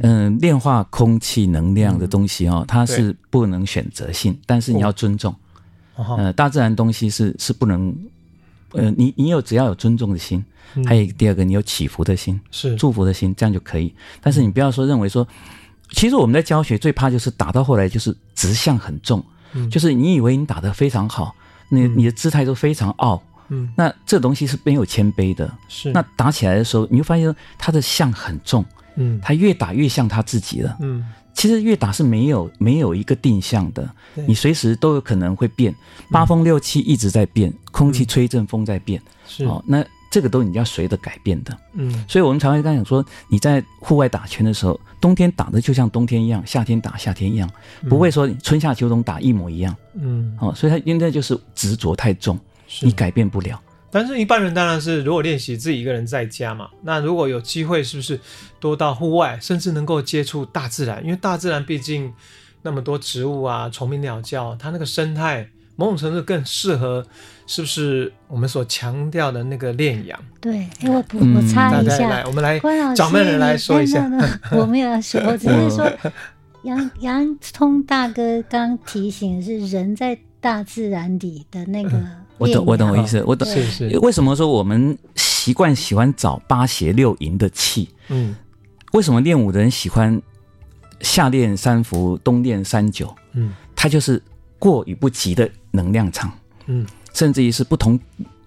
[0.00, 5.34] 嗯，炼化空气能量的东西哦，它是不能选择性，但是你要尊重。
[5.94, 7.94] 呃，大自然东西是是不能，
[8.70, 10.42] 呃，你你有只要有尊重的心，
[10.86, 13.94] 还有第二个你有祈福的心，是祝福的心，这样就可以。
[14.20, 15.26] 但是你不要说认为说，
[15.90, 19.22] 其实我们在教学最怕就是打到后来就是直向很重，
[19.70, 21.34] 就是你以为你打得非常好，
[21.68, 23.22] 你你的姿态都非常傲。
[23.48, 25.52] 嗯，那这东西是没有谦卑的。
[25.68, 28.64] 是，那打起来的时候，你会发现它的相很重。
[28.96, 30.76] 嗯，他越打越像他自己了。
[30.80, 33.88] 嗯，其实越打是没有没有一个定向的，
[34.26, 35.74] 你随时都有可能会变。
[36.10, 39.00] 八风六气一直在变，空气吹阵风在变。
[39.26, 41.56] 是，哦，那这个都你要随着改变的。
[41.72, 47.50] 嗯，所以我们常会跟他讲说，你在户外打拳的时候，冬天打的就像冬天一样，夏天打夏天一样，
[47.88, 49.74] 不会说春夏秋冬打一模一样。
[49.94, 52.38] 嗯，哦，所以他应该就是执着太重。
[52.80, 53.60] 你改变不了，
[53.94, 58.18] 但是一般人当然是如果练习自己一个人在家嘛，那如果有机会，是不是
[58.58, 61.04] 多到户外，甚至能够接触大自然？
[61.04, 62.10] 因为大自然毕竟
[62.62, 67.04] 那么多植物啊、虫鸣鸟叫，它那个生态某种程度更适合，
[67.46, 70.18] 是不是我们所强调的那个练养？
[70.40, 72.58] 对，我我插一下，来，我们来
[72.96, 74.10] 掌门人来说一下。
[74.52, 75.86] 我没有要说，我只是说
[76.64, 82.21] 杨杨通大哥刚提醒是人在大自然里的那个。
[82.38, 83.48] 我懂，我懂我意思，我懂。
[83.48, 83.98] 是是。
[84.00, 87.88] 为什么说我们习惯喜欢找八邪六淫的气？
[88.08, 88.34] 嗯。
[88.92, 90.20] 为什么练武的人喜欢
[91.00, 93.14] 夏练三伏，冬练三九？
[93.32, 93.52] 嗯。
[93.76, 94.20] 它就是
[94.58, 96.32] 过与不及的能量场。
[96.66, 96.86] 嗯。
[97.12, 97.98] 甚至于是不同、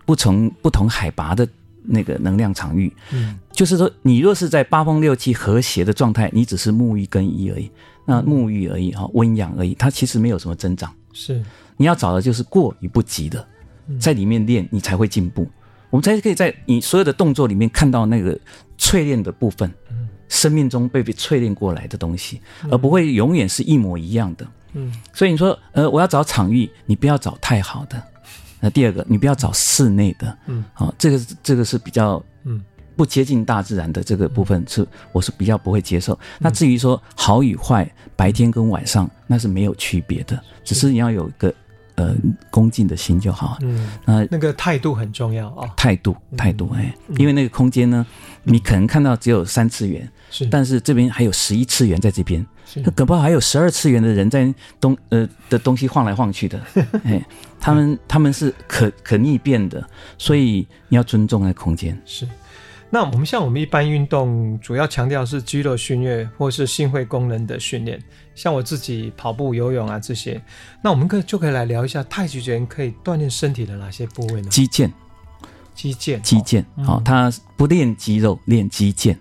[0.06, 1.48] 不同、不同海拔的
[1.84, 2.92] 那个能量场域。
[3.12, 3.40] 嗯。
[3.52, 7.72] 就是说，你若是在八风六气和谐的状态，你只是沐浴更衣而已。
[8.06, 10.94] 那沐浴而已哈，温养而已，它其实没有什么增长。
[11.14, 11.42] 是。
[11.78, 13.48] 你要找的就是过与不及的。
[14.00, 15.48] 在里面练，你才会进步。
[15.92, 18.38] 我们才可以在你所有的动作里面看到那个
[18.78, 19.72] 淬炼的部分，
[20.28, 24.46] 生命中被被淬炼过来的东西，而不会永远是一模一样的。
[24.74, 28.02] 嗯，所以你说，呃，我要找场域，你不要找太好的。
[28.60, 30.38] 那第二个，你不要找室内的。
[30.48, 32.62] 嗯，好，这个这个是比较嗯
[32.98, 36.20] 不接近大自然的这个部分，是我是比较不会接受。
[36.40, 41.54] 那至于说好与坏，白天跟晚上那是没有区别的，只是你要有一个。
[41.96, 42.14] 呃，
[42.50, 43.58] 恭敬的心就好。
[43.62, 45.70] 嗯，那那个态度很重要啊。
[45.78, 48.06] 态度，态度，哎，因为那个空间呢，
[48.44, 52.46] 你可能看到只有三次元，是，但是这边还有十一次元在这边，
[52.84, 56.62] 那搞不好还有十二次元的人在东呃的东西晃来晃去的，
[57.06, 57.26] 哎，
[57.60, 59.82] 他们他们是可可逆变的，
[60.18, 62.00] 所以你要尊重那空间。
[62.06, 62.28] 是。
[62.96, 68.02] 那我们像我们一般运动，主要强调是肌肉训练或是心肺功能的训练。
[68.34, 70.42] 像我自己跑步、游泳啊这些，
[70.82, 74.48] 那我们可就可以来聊一下太极拳可以锻炼身体的哪些部位呢？
[74.48, 74.90] 肌腱，
[75.74, 76.64] 肌腱，肌腱。
[76.86, 79.14] 好，它不练肌肉，练肌腱。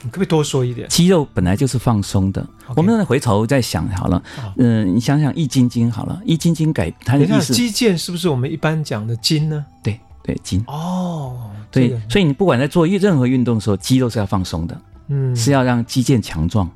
[0.00, 0.88] 可不可以多说一点？
[0.88, 2.44] 肌肉本来就是放松的。
[2.74, 4.20] 我们回头再想好了，
[4.56, 9.64] 嗯、呃，你想想易筋经好了，易筋经改它的意思，肌腱是不是我们一般讲的筋呢？
[9.80, 10.60] 对对，筋。
[10.66, 16.68] 哦，对，这个、所以你不管在做任何运动的时候，肌肉是要放松的，嗯，是要让肌腱强壮，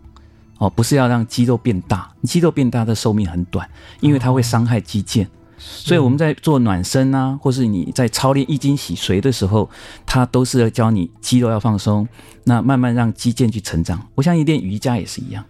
[0.58, 2.10] 哦，不是要让肌肉变大。
[2.22, 3.68] 肌肉变大的寿命很短，
[4.00, 5.24] 因为它会伤害肌腱。
[5.24, 5.28] 哦
[5.62, 9.68] 所以我们在做暖身啊，或是你在操练易筋洗髓的时候，
[10.06, 12.08] 它都是要教你肌肉要放松，
[12.44, 14.00] 那慢慢让肌腱去成长。
[14.14, 15.44] 我相信练瑜伽也是一样。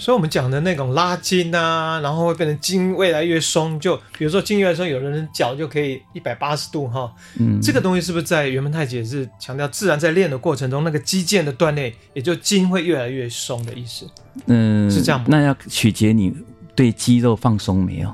[0.00, 7.12] 所以，我们讲的那种拉筋啊，然后会变成筋越来越松，就比如说筋越来越松，有的人脚就可以一百八十度哈。
[7.38, 14.08] 嗯，这个东西是不是在圆门太极也是强调自然在练的过程中，那个肌腱的锻炼，也就筋会越来越松的意思？
[14.46, 15.26] 嗯，是这样吗？
[15.28, 16.34] 那要取决你
[16.74, 18.12] 对肌肉放松没有。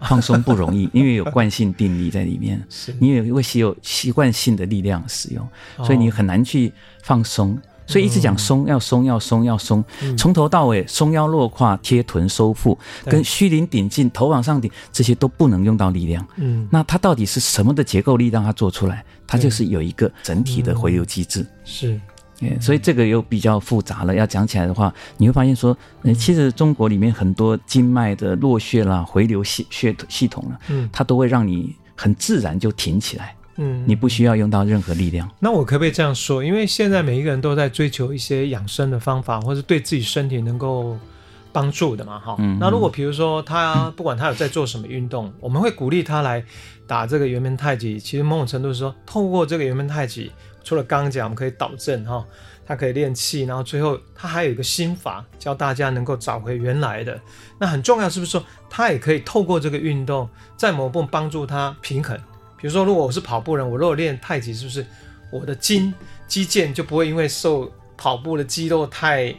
[0.02, 2.64] 放松不容易，因为有惯性定力在里面，
[3.00, 5.44] 你也会习有习惯性的力量使用，
[5.78, 6.72] 所以你很难去
[7.02, 7.58] 放松。
[7.88, 9.84] 所以一直讲松，要松，要松，要松，
[10.16, 16.24] 从头到尾松腰落胯、贴臀收腹，跟虚灵顶劲、头往上顶，这些都不能用到力量。
[16.36, 19.04] 嗯，那它到底是什么的结构力让它做出来？
[19.26, 21.44] 它就是有一个整体的回流机制。
[21.64, 21.98] 是。
[22.60, 24.14] 所以这个又比较复杂了。
[24.14, 25.76] 要讲起来的话，你会发现说，
[26.16, 35.28] 其实中国里面很多经脉的络穴啦、回流系血系统了，嗯，它都会让你很自然就挺起来，嗯，你不需要用到任何力量。
[35.40, 36.42] 那我可不可以这样说？
[36.42, 40.96] 因为现在每一个人都在追求一些养生的方法，或是对自己身体能够
[41.52, 42.36] 帮助的嘛，哈。
[42.38, 42.56] 嗯。
[42.60, 46.42] 那如果比如说他不管他有在做什么运动，我们会鼓励他来
[46.86, 47.98] 打这个圆门太极。
[47.98, 50.30] 其实某种程度是说，透过这个圆门太极。
[50.62, 52.22] 除了刚刚讲，我们可以导正哈，
[52.66, 57.18] 他可以练气，然后最后他还有一个心法，教大家能够找回原来的。
[57.58, 62.20] 那很重要，是不是说他也可以透过这个运动，在某部分帮助他平衡？
[62.60, 64.84] 比如说，如果我是跑步人，我如果练太极，是不是
[65.30, 65.92] 我的筋
[66.26, 69.34] 肌腱就不会因为受跑步的肌肉太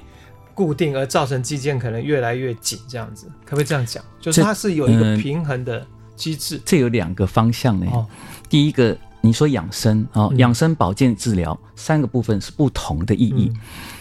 [0.55, 2.79] 固定而造成肌腱可能越来越紧？
[2.87, 4.03] 这样子可不可以这样讲？
[4.19, 6.59] 就是它是有一个平衡的机制。
[6.65, 7.85] 这，有两个方向呢。
[7.91, 8.05] 哦，
[8.49, 8.97] 第一个。
[9.21, 13.51] 你说养生啊，养生保健治疗三个部分是不同的意义。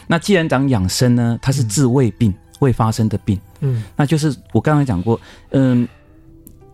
[0.07, 3.37] 那既然讲养生呢，它是治未病、未发生的病。
[3.59, 5.89] 嗯，那就是我刚才讲过，嗯，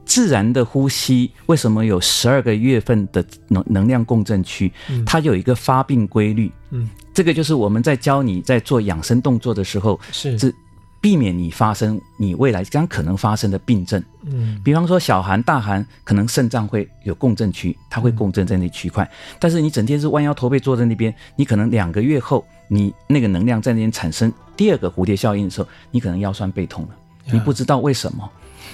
[0.05, 4.73] 自然的呼吸为什么有十二个月份的能能量共振区？
[5.07, 6.51] 它有一个发病规律。
[6.71, 10.55] 嗯，这个就是我们在教你在做养生动作的时候是。
[11.01, 19.07] 避免你发生你未来将可能发生的病症，嗯，比方说小寒、大寒，可能肾脏会有共振区，它会共振在那区块。
[19.39, 26.97] 但是你整天是弯腰驼背坐在那边，你可能两个月后，你那个能量在那边产生第二个蝴蝶效应的时候，你可能腰酸背痛了，
[27.31, 28.27] 你不知道为什么。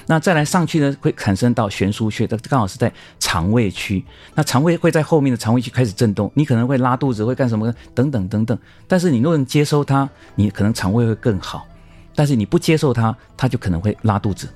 [0.07, 8.59] 那再来上去呢，会产生到悬殊穴，它刚好是在肠胃区，那肠胃会在后面的肠胃区开始震动，你可能会拉肚子，会干什么等等等等。
[8.89, 11.67] 但是你若能接收它，你可能肠胃会更好。
[12.15, 14.49] 但是你不接受它，它就可能会拉肚子，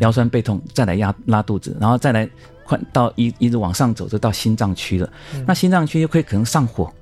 [0.00, 2.28] 腰酸背痛，再来压拉肚子，然后再来
[2.64, 5.12] 快到一一直往上走，就到心脏区了。
[5.34, 6.92] 嗯、那心脏区又会可能上火、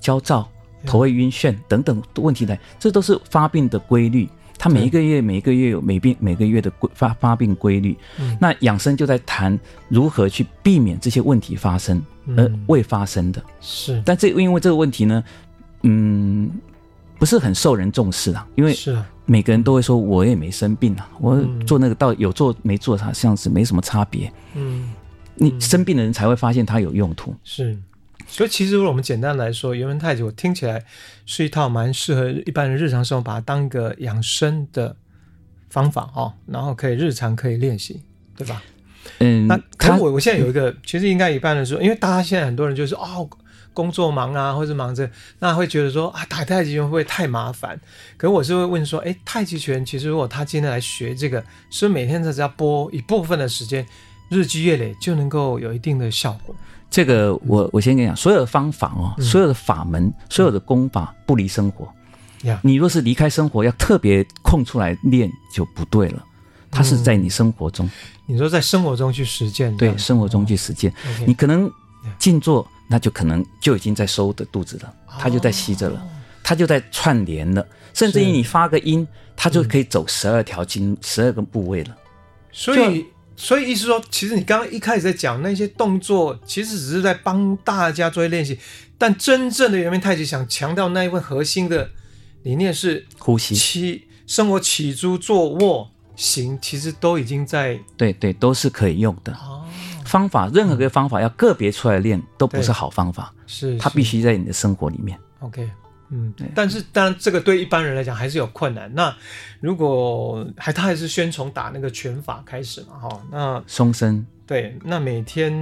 [0.00, 0.48] 焦躁、
[0.84, 4.28] 头会晕眩等等问题来，这都是发病的规律。
[4.58, 7.96] 它每一个月每一个月有每病每个月的规发发病规律。
[8.18, 12.02] 嗯、那养生就在谈如何去避免这些问题发生
[12.36, 13.42] 而未发生的。
[13.60, 15.24] 是，但这因为这个问题呢，
[15.82, 16.50] 嗯。
[17.18, 24.30] 不是很受人重视啊，因为是每个人都会说，我也没生病啊，我做那个到有做没做，它像是没什么差别。
[24.54, 24.90] 嗯，
[25.34, 27.34] 你生病的人才会发现它有用途。
[27.42, 27.74] 是，
[28.26, 30.84] 所以其实如果我们简单来说，圆门太极我听起来
[31.24, 34.96] 是一套蛮适合一般人日常生活，把它当一个养生的
[35.70, 38.02] 方法哦，然后可以日常可以练习，
[38.36, 38.62] 对吧？
[39.20, 43.28] 嗯，那可我我现在有一个，其实应该一般人说，因为大家现在很多人就是哦。
[43.76, 45.10] 工作忙啊，或者忙着，
[45.40, 47.78] 那会觉得说啊，打太极拳会不会太麻烦？
[48.16, 53.86] 可是我是会问说，哎，太极拳其实如果他今天来学这个，是不是每天只要拨一部分的时间，
[54.30, 56.56] 日积月累就能够有一定的效果？
[56.90, 61.88] 这个我我先跟你讲，所有的方法哦，嗯、所有的法门，所有的功法不离生活。
[62.44, 66.24] 嗯、你若是离开生活，要特别空出来练就不对了。
[66.70, 67.90] 它是在你生活中，嗯、
[68.26, 71.70] 你说在生活中去实践，对，生活中去实践，哦、你可能
[72.18, 72.66] 静坐。
[72.88, 76.00] 那就可能就已经在收的肚子了，它就在吸着了，
[76.44, 81.96] 它就在串联了，甚至于你发个音，它就可以走十二条经、十二个部位了。
[82.52, 83.04] 所以，
[83.36, 88.58] 所以意思说，其实你刚刚一开始在讲那些动作，其实只是在帮大家做练习，
[88.96, 91.90] 但真正的圆明太极想强调那一份核心的
[92.42, 99.36] 理念是呼吸、起生活起居坐卧行，其实都已经在对对，都是可以用的。
[100.06, 103.34] 方法，任何个方法要个别出来练，都不是好方法。
[103.46, 105.18] 是，它必须在你的生活里面。
[105.40, 105.68] OK，
[106.10, 108.92] 嗯，但是当然这个对一般人来讲还是有困难。
[108.94, 109.14] 那
[109.60, 114.24] 如果还他还是先从打那个拳法开始嘛，哈，那松身。
[114.46, 115.52] 对，那每天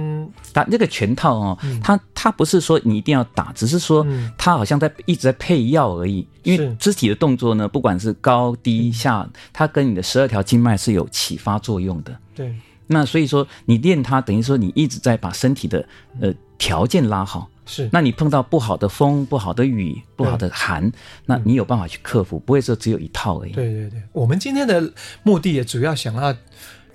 [0.53, 4.05] 打那个拳套哦，嗯、他他不是说你一定要打，只是说
[4.37, 6.19] 他好像在一直在配药而已。
[6.19, 12.15] 嗯、因为肢体的动作呢，不管是高低下，它跟你的十二条经脉是有启发作用的。
[12.35, 12.53] 对，
[12.85, 15.83] 那所以说你练它，等于说你一直在把身体的
[16.21, 17.49] 呃条件拉好。
[17.65, 20.91] 是，那你碰到不好的风、不好的雨、不好的寒，
[21.25, 23.51] 那你有办法去克服，不会说只有一套而已。
[23.51, 24.93] 对对对，我们今天的
[25.23, 26.35] 目的也主要想要。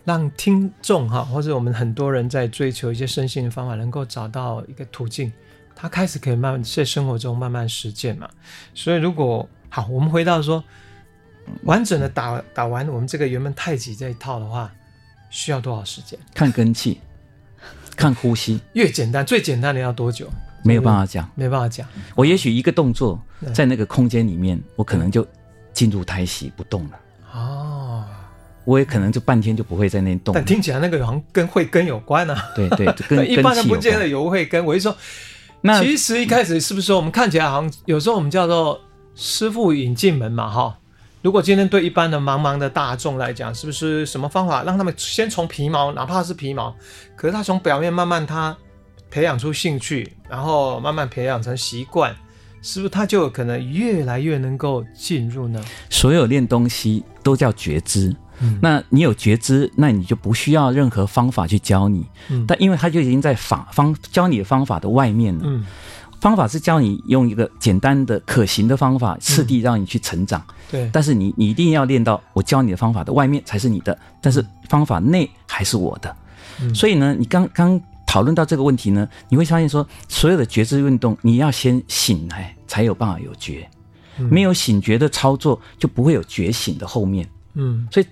[0.03, 5.31] 让听众哈，或者我们很多人在追求一些身心的方法，能够找到一个途径，
[5.77, 8.29] 他开始可以慢慢在生活中慢慢实践嘛。
[8.75, 10.65] 所以如果好，我们回到说，
[11.65, 14.73] 完整的打打完我们这个圆门太极这一套的话，
[15.29, 16.19] 需要多少时间？
[16.33, 16.99] 看根气，
[17.95, 18.59] 看呼吸。
[18.73, 20.29] 越简单，最简单的要多久？
[20.63, 21.87] 没有办法讲，没办法讲。
[22.15, 23.21] 我也许一个动作，
[23.53, 25.27] 在那个空间里面，我可能就
[25.73, 26.91] 进入胎息不动了。
[27.33, 28.05] 哦。
[28.67, 32.53] 我也可能就半天就不会在那动，但听起来那个好像跟慧根有关啊。
[32.55, 34.65] 对对， 跟一般人不见得有慧根。
[34.65, 34.95] 我就说，
[35.63, 38.79] 那其实一开始是不是说我们看起来好像有时候我们叫做
[39.17, 40.49] 师傅引进门嘛？
[40.49, 40.79] 哈，
[41.23, 46.73] 如果今天对一般的茫茫的大众来讲，是不是什么方法让他们先从皮毛，哪怕是皮毛，
[47.17, 48.57] 可是他从表面慢慢他
[49.11, 52.15] 培养出兴趣，然后慢慢培养成习惯，
[52.63, 55.61] 是不是他就有可能越来越能够进入呢？
[55.89, 58.15] 所有练东西都叫觉知。
[58.43, 62.07] 嗯、那你有觉知，那你就不需要任何方法去教你。
[62.31, 65.43] 嗯，但因为他就已经在法方教你的方法的外面了。
[65.45, 65.63] 嗯，
[66.23, 70.41] 方法是教你用一个简单的可行的方法，次第让你去成长。
[70.49, 76.17] 嗯、对，但是你你一定要练到我教你的方法的外面才是你的，但是方法内还是我的。
[76.63, 77.79] 嗯，所以呢，你刚刚
[78.11, 83.71] 讨论到这个问题呢，你会发现说，所有的觉知运动，你要先醒来才有办法有觉，
[84.19, 87.25] 嗯、没有醒觉的操作就不会有觉醒的后面。
[87.55, 88.07] 嗯，所以。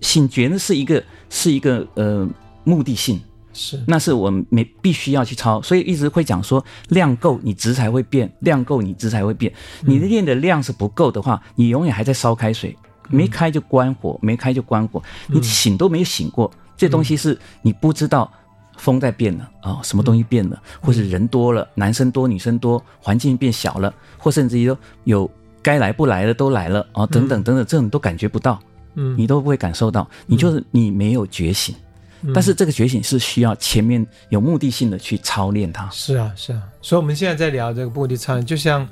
[0.00, 2.28] 醒觉呢是一个是一个呃
[2.62, 3.18] 目的性，
[3.54, 9.50] 是，那是我们没必须要去操，所以一直会讲说量够你质才会变，量够你质才会变。
[9.80, 12.76] 你的练的量是不够的话，你永远还在烧开水，
[13.08, 16.52] 没开就关火，没开就关火，你醒都没有醒过。
[16.76, 18.30] 这东西是你不知道
[18.76, 25.30] 风在变了啊，什么东西变了，或是人多了，男生多女生多，环境变小了，或甚至于说有
[25.62, 28.60] 该来不来的都来了啊，等等等等，这种都感觉不到。
[28.96, 31.74] 嗯，你都不会感受到，你就是你没有觉醒，
[32.22, 35.88] 嗯、但是这个觉醒是需要前面有目的性的去操练它。
[35.90, 38.88] 是啊，是啊，所以我们现在在聊这个目的操练，就像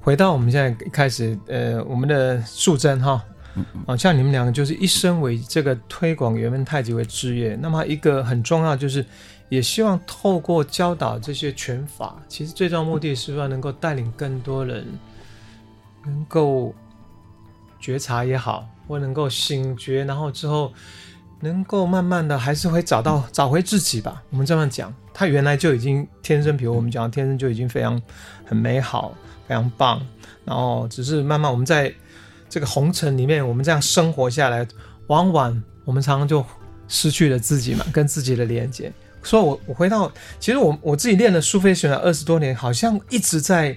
[0.00, 3.20] 回到我们现在开始，呃，我们的素贞哈，
[3.54, 9.04] 嗯嗯，像你们两个就是一生为这个推广圆门太极为职业，那么一个很重要就是，
[9.48, 14.86] 也希望透过教导这些拳法，其实最重要目的是要能够带领更多人
[16.04, 16.74] 能够
[17.78, 18.68] 觉察也好。
[18.88, 20.72] 或能够醒觉，然后之后
[21.42, 24.20] 能够慢慢的还是会找到找回自己吧。
[24.30, 28.02] 我们这么讲，他原来就已经天生，比如我们讲天生就已经非常
[28.44, 29.14] 很美好，
[29.46, 30.04] 非常棒。
[30.44, 31.94] 然后只是慢慢我们在
[32.50, 34.66] 这个红尘里面，我们这样生活下来，
[35.06, 36.44] 往往我们常常就
[36.88, 38.92] 失去了自己嘛，跟自己的连接。
[39.22, 43.76] 所以我我回到，其实我我自己练了苏菲旋转二十多年，好像一直在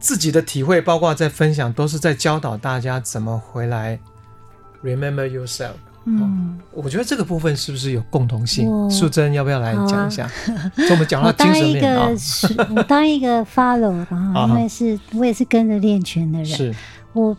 [0.00, 3.98] 自己的体会，包括在分享，都是在教导大家怎么回来。
[4.82, 5.72] Remember yourself。
[6.06, 8.90] 嗯，我觉得这个部分是不是有共同性？
[8.90, 10.30] 素贞要不要来讲一下？
[10.76, 12.10] 就我们讲到精神面啊。
[12.76, 16.46] 我当一个 follow 啊，因为是我也是跟着练拳的人。
[16.46, 16.74] 是。
[17.14, 17.34] 我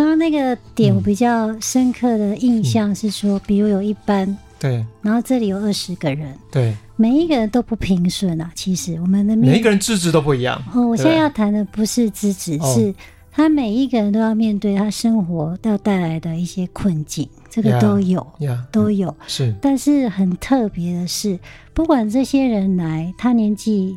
[0.00, 8.50] 刚刚那个点，我比较深刻的印象是说，比如有一班，对，然后这里有二十个人，对，每一个人都不平顺啊。
[8.54, 10.58] 其实我们的每一个人资质都不一样。
[10.72, 12.94] 哦，我现在要谈的不是资质，是。
[13.30, 19.14] 他每一个人都要面对他生活要带来的一些困境，这个都有，yeah, yeah, 都有。
[19.28, 21.38] 是，但是很特别的是，
[21.72, 23.96] 不管这些人来，他年纪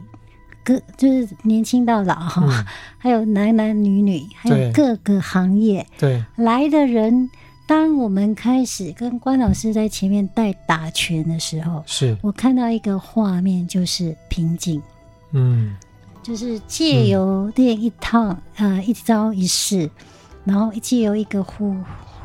[0.64, 2.66] 各就是年轻到老哈，嗯、
[2.97, 6.24] 还有男男女女，还有各个行业，对。
[6.36, 7.30] 来的人，
[7.68, 12.18] 当我们开始跟关老师在前面带打拳的时候，是。
[12.22, 14.82] 我看到一个画面，就是瓶颈，
[15.32, 15.76] 嗯。
[16.24, 19.89] 就是借由练一套，嗯、呃，一招一式，
[20.45, 21.76] 然后借由一个呼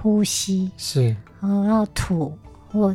[0.00, 2.32] 呼吸，是，然后吐
[2.70, 2.94] 或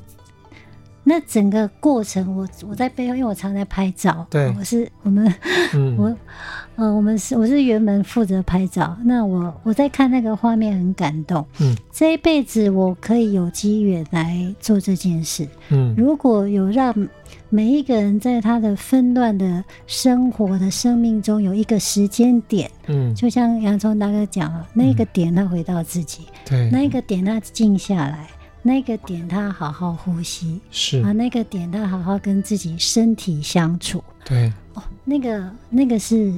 [1.04, 5.34] 那整个过程我，我我在背后，因为我常在拍照，对，我是我们，
[5.74, 6.18] 嗯、 我
[6.76, 16.96] 呃，我们是我是原本负责拍照，那我我在看那个画面很感动，嗯，这一辈子我可以有机缘来做这件事，嗯，如果有让
[17.50, 28.28] 每一个人在他的纷乱的生活的生命中有一个时间点，嗯，就像洋葱大哥讲了，那个点他回到自己，对，那一个点他静下来。
[28.66, 31.12] 那个点，他好好呼吸，是啊。
[31.12, 34.52] 那个点，他好好跟自己身体相处，对。
[34.74, 36.34] 哦，那个那个是，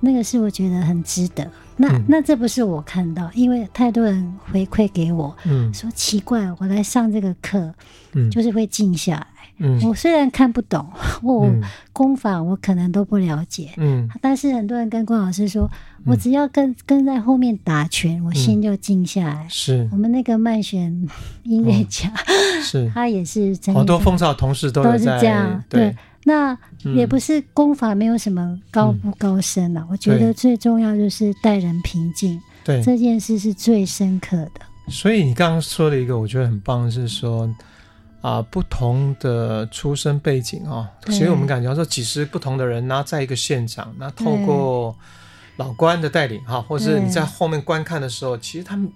[0.00, 1.48] 那个是我觉得很值得。
[1.76, 7.72] 那、嗯、那这不是我看到，因为太多人回馈给我，嗯，说奇怪，我来上这个课，
[8.14, 9.26] 嗯，就是会静下来。
[9.58, 10.86] 嗯，我虽然看不懂，
[11.22, 11.50] 我
[11.92, 15.66] 功法我可能都不了解，嗯，但是很多人跟关老师说，
[16.04, 19.46] 我只要跟跟在后面打拳，我心就静下来。
[19.48, 19.88] 是。
[19.90, 21.08] 我们那个曼旋
[21.44, 22.12] 音乐家，
[22.62, 22.90] 是。
[22.94, 25.64] 他也是好多风潮同事都都是这样。
[25.70, 26.56] 对，那
[26.94, 32.82] 也不是功法没有什么高不高深啊，我觉得最重要就是待人平静，对。
[32.82, 34.60] 这件事是最深刻的。
[34.88, 37.48] 所以你刚刚说的一个，我觉得很棒，是说。
[38.26, 44.96] 啊，不同的出生背景哦，所以我们感觉说几十不同的人，然后在一个现场，那透过
[45.58, 48.90] 老关的带领哈，或是你在后面观看的时候，其实他们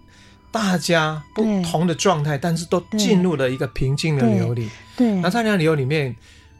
[0.50, 4.68] 大家不同的状态，但是都进入了一个平静的流里。
[4.96, 6.16] 对，那在那流里面，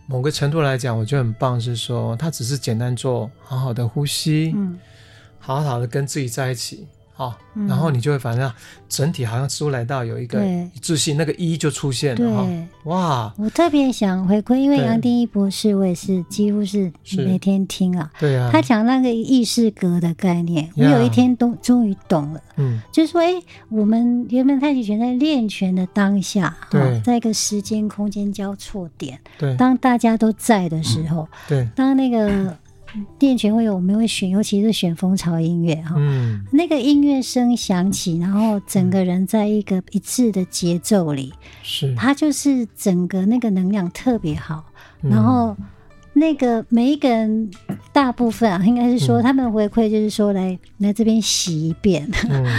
[0.06, 4.78] 某个程度来讲，我觉得很棒，是说他只是简单做好好的呼吸，嗯，
[5.40, 6.86] 好好的跟自己在一起。
[7.20, 7.34] 哦，
[7.68, 8.50] 然后你就会反正
[8.88, 10.42] 整体好像出来到有一个
[10.74, 12.48] 一致性，那个一就出现了哈。
[12.84, 18.10] 哇，我特别想回馈，因为杨定一博士，我也是几乎是每天听啊。
[18.18, 22.40] 对啊，他讲那个意识格的概念，我有一天都终于懂了。
[22.56, 23.34] 嗯，就是说，哎，
[23.68, 32.56] 我们原本太极拳在练拳的当下，对，在一个时间空间交错点，对，当大家都在的时候，对，当那个。
[33.18, 41.32] 练拳会有，我们会选，尤其是选蜂巢音乐哈，嗯，那个音乐声响起，然后整个人在一个一致的节奏里，
[41.62, 44.64] 是，它就是整个那个能量特别好，
[45.00, 45.56] 然后
[46.12, 47.50] 那个每一个人
[47.92, 52.10] 大部分啊，应该是说他们回馈就是说来来这边洗一遍，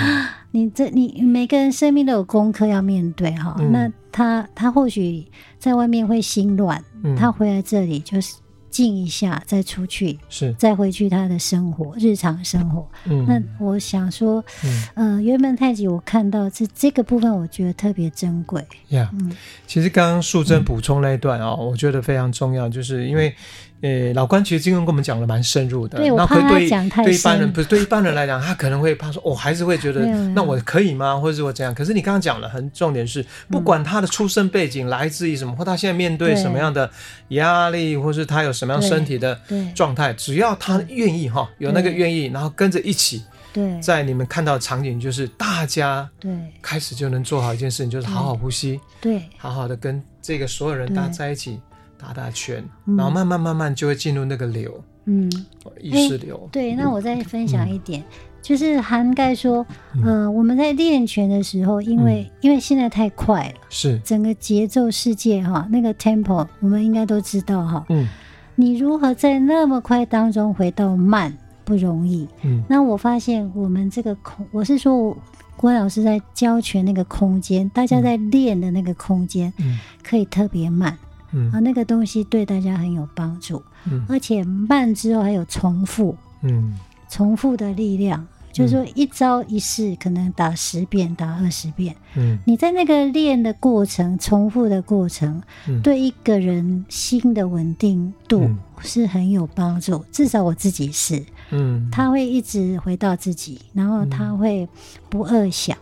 [0.52, 5.26] 你这你每个人生命都有功课要面对哈，那他他或许
[5.60, 6.84] 在外面会心乱，
[7.18, 8.36] 他回来这里就是。
[8.72, 12.90] 静一下，再出去，是再回去他的生活，日常生活。
[13.04, 18.66] 嗯，那我想说，嗯，呃，原本太极我看到这这个部分，我觉得特别珍贵。
[18.88, 19.36] 呀、yeah, 嗯，
[19.68, 23.36] 其实刚刚素贞补充那一段哦，我觉得非常重要，就是因为。
[23.82, 27.12] 呃，老关其实今天跟我们讲的蛮深入的，对，我怕他讲太深。
[27.12, 30.06] 对一般人不是对一般人来讲，他可能会怕说，我、哦、还是会觉得，
[30.36, 31.20] 那我可以吗？
[31.20, 31.74] 或者是我怎样？
[31.74, 36.88] 可是你刚刚讲了，很重点是，不管他的出生背景来自于什么，嗯、或他现在面对什么样的
[37.30, 39.40] 压力，或是他有什么样身体的
[39.74, 46.32] 状态，只要他愿意哈，有那个愿意，然后跟着一起，对，在你们看到的场景就是大家对。
[46.62, 51.60] 开始就能做好一件事情，就是好好呼吸，对，好好的跟这个所有人大家在一起。
[52.02, 52.64] 打打拳，
[52.98, 55.32] 然后慢慢慢慢就会进入那个流，嗯，
[55.80, 56.50] 意识流。
[56.52, 58.04] 对，那我再分享一点，
[58.42, 59.66] 就是涵盖说，
[60.04, 64.00] 呃，我们在练拳的时候，因为因为现在太快了，是。
[64.00, 68.08] 整个节奏世界哈，那个 tempo 我们应该都知道哈，嗯，
[68.56, 71.32] 你如何在那么快当中回到慢
[71.64, 75.16] 不容易，嗯，那我发现我们这个空，我是说
[75.56, 80.92] 郭老师在教拳那个空间，大家在练的那个空间，嗯，可以特别慢。
[80.94, 81.08] 嗯
[81.54, 86.78] 啊，那个东西对大家很有帮助，嗯，而且慢之后还有重复，嗯，
[87.10, 98.50] 重复的力量，就是说一招一式可能打十遍，打二十遍，嗯，你在那个练的过程，重复的过程，嗯，对一个人心的稳定度
[98.82, 104.68] 是很有帮助，嗯，至少我自己是，嗯，他会一直回到自己，然后他会
[105.10, 105.78] 不恶想，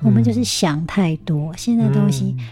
[0.00, 2.44] 嗯，我们就是想太多，现在东西，嗯，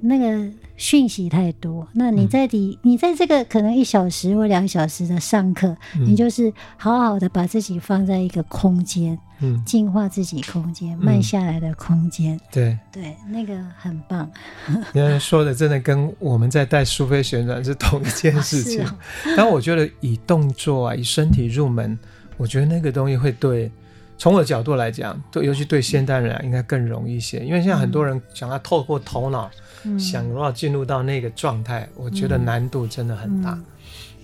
[0.00, 0.50] 那个。
[0.78, 14.30] 讯息太多，那你在你你在这个可能一小时或两小时的上课，嗯，你就是好好的把自己放在一个空间，嗯，净化自己空间，慢下来的空间，对对，那个很棒。
[14.92, 21.98] 你说的真的跟我们在带苏菲旋转是同一件 事情，啊哦，但我觉得以动作啊，以身体入门，
[22.36, 23.72] 我觉得那个东西会对。
[24.18, 29.50] 从我的角度来讲，对，尤其对现代人啊，应该更容易一些，因为现在很多人想要透过头脑，
[29.84, 33.50] 嗯、想要进入到那个状态，嗯，我觉得难度真的很大。
[33.50, 33.64] 嗯、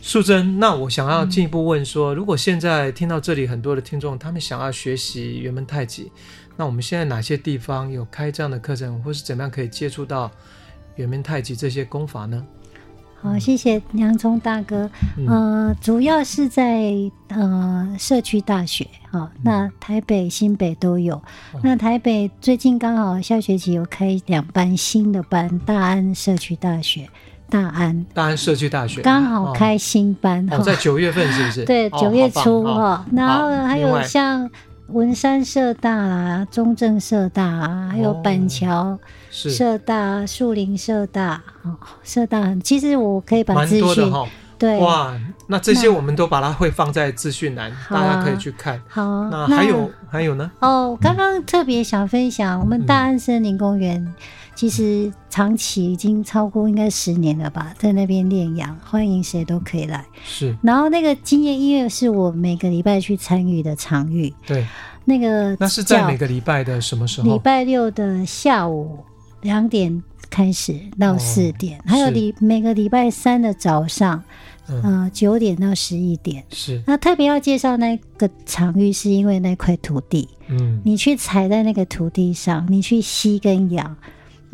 [0.01, 6.11] 素贞，那我想要进一步问说，嗯，如果现在听到这里很多的听众，他们想要学习原门太极，
[6.57, 10.31] 那我们现在哪些地方有开这样的课程，或是怎么样可以接触到
[10.97, 12.45] 圆门太极这些功法呢？
[13.23, 14.91] 好，谢谢洋葱大哥。
[15.17, 15.27] 嗯、
[15.69, 16.93] 呃，主要是在
[17.29, 21.15] 呃社区大学，好，那台北、新北都有。
[21.55, 27.09] 嗯、那台北最近刚好下学期有开两班新的班，大安社区大学，
[27.49, 31.65] 大安大安社区大学刚好开新班，哦，在九月份是不是？
[31.67, 33.07] 对，九月初哈。
[33.13, 34.51] 然后还有像。
[34.89, 38.99] 文山社大啦，中正社大啊，还有板桥
[39.33, 41.75] 社大、树、哦、林社大，哦，
[42.05, 44.13] 社大很，其实我可以把资讯，
[44.59, 45.19] 对，哇，
[45.49, 48.81] 那这些我们都把它会放在资讯栏，大家可以去看。
[48.87, 50.49] 好，啊，那还有那还有呢？
[50.61, 54.01] 哦，刚刚特别想分享，我们大安森林公园。
[54.01, 54.15] 嗯
[54.55, 60.05] 其实长期已经超过应该十年了吧，在那边练养，欢迎谁都可以来。
[60.23, 64.33] 是，然后那个经验音乐是我每个礼拜去参与的场域。
[64.47, 64.67] 对，
[65.07, 67.33] 那个那是在每个礼拜的什么时候？
[67.33, 68.99] 礼拜六的下午
[69.43, 74.23] 两点开始到四点，哦、还有礼每个礼拜三的早上，
[74.67, 76.43] 呃九点到十一点。
[76.51, 83.95] 是，那特别要介绍那个场域，是因为那块土地，嗯，你去踩在那个土地上，你去吸跟养。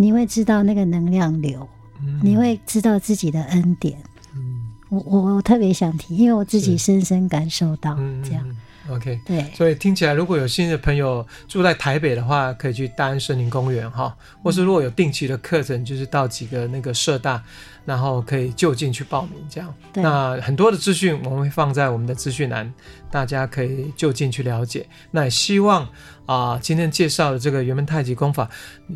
[0.01, 1.68] 你会知道那个能量流，
[2.01, 3.99] 嗯、你会知道自己的恩典。
[4.36, 8.47] 嗯、我我我特别想提，因为我自己深深感受到这样。
[8.91, 17.43] OK，对，所以听起来，如果有新的朋友住在台北的话，可以去大安森林公园哈，或是如果有定期的课程，就是到几个那个社大。
[17.84, 19.74] 然后可以就近去报名，这样。
[19.95, 22.70] 对那很多的资讯我们会放在我们的资讯栏，
[23.11, 24.86] 大家可以就近去了解。
[25.11, 25.84] 那也希望
[26.26, 28.47] 啊、呃，今天介绍的这个圆门太极功法，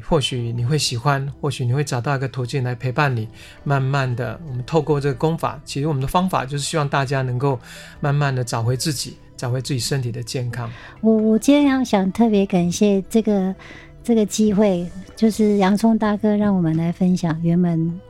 [0.06, 3.26] 或许你会喜欢，或许你会找到一个途径来陪伴你。
[3.64, 7.58] 慢慢的，我们透过这个功法，其实我们的方法就是希望大家能够
[7.98, 10.70] 慢慢的找回自己，找回自己身体的健康。
[11.00, 13.52] 我我今天要想特别感谢这个
[14.04, 18.00] 这个机会，就是洋葱大哥让我们来分享圆门。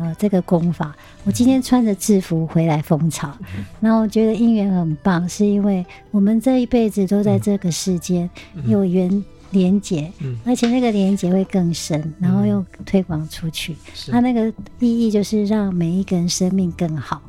[0.00, 8.30] 呃，这个功法，我今天穿着制服回来蜂巢，嗯、然后我觉得姻缘很棒，是因为我们这一辈子都在这个世间
[8.66, 13.74] 有缘连结，嗯、而且那个连结会更深，然后又推广出去，
[14.12, 17.20] 它、嗯、那个意义就是让每一个人生命更好。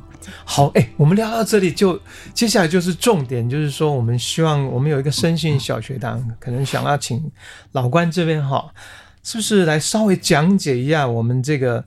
[0.44, 2.00] 好，哎、欸，我们聊到这里就
[2.34, 7.30] 接下来就是重点，就是说我们希望我们有一个生性小学堂，可能想要请
[7.72, 8.72] 老关这边哈，
[9.22, 11.84] 是不是来稍微讲解一下我们这个。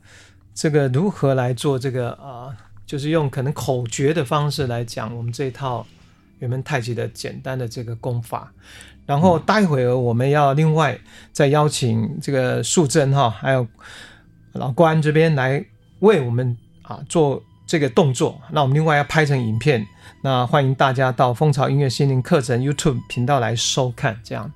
[0.58, 2.56] 这个如何来做这个啊、呃？
[2.86, 5.86] 就是用可能口诀的方式来讲我们这一套
[6.40, 8.50] 圆门太极的简单的这个功法。
[9.06, 10.98] 然后待会儿我们要另外
[11.34, 13.68] 再邀请这个素贞哈，还有
[14.54, 15.62] 老关这边来
[16.00, 17.44] 为我们啊做
[17.76, 18.40] 这个动作。
[18.52, 19.86] 那我们另外要拍成影片，
[20.22, 24.18] 那欢迎大家到蜂巢音乐心灵课程 YouTube 频道来收看。
[24.24, 24.50] 这样，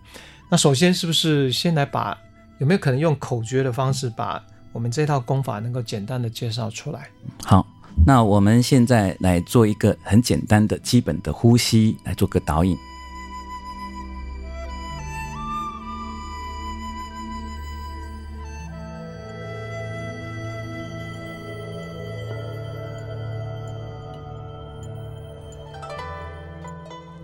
[0.50, 2.18] 那首先是不是先来把
[2.60, 4.42] 有没有可能用口诀的方式把？
[4.72, 7.10] 我们这套功法能够简单的介绍出来。
[7.44, 7.68] 好，
[8.06, 12.78] 那我们现在来做一个很简单的基本的呼吸，来做个导引。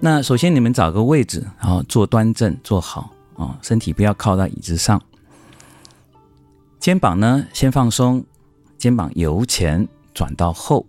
[0.05, 5.01] 那首先你们找个位置，然后坐端正，坐好啊，身体不要靠到椅子上。
[6.79, 8.23] 肩膀呢，先放松，
[8.77, 10.85] 肩膀由前转到后，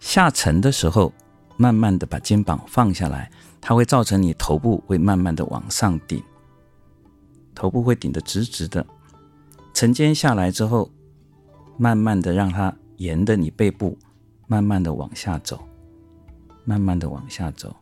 [0.00, 1.12] 下沉的时候，
[1.58, 3.30] 慢慢的把肩膀放下来，
[3.60, 6.22] 它会造成你头部会慢慢的往上顶，
[7.54, 8.86] 头部会顶得直直的。
[9.74, 10.90] 沉肩下来之后，
[11.76, 13.98] 慢慢的让它沿着你背部，
[14.46, 15.65] 慢慢的往下走，
[16.66, 17.74] 慢慢的往下走，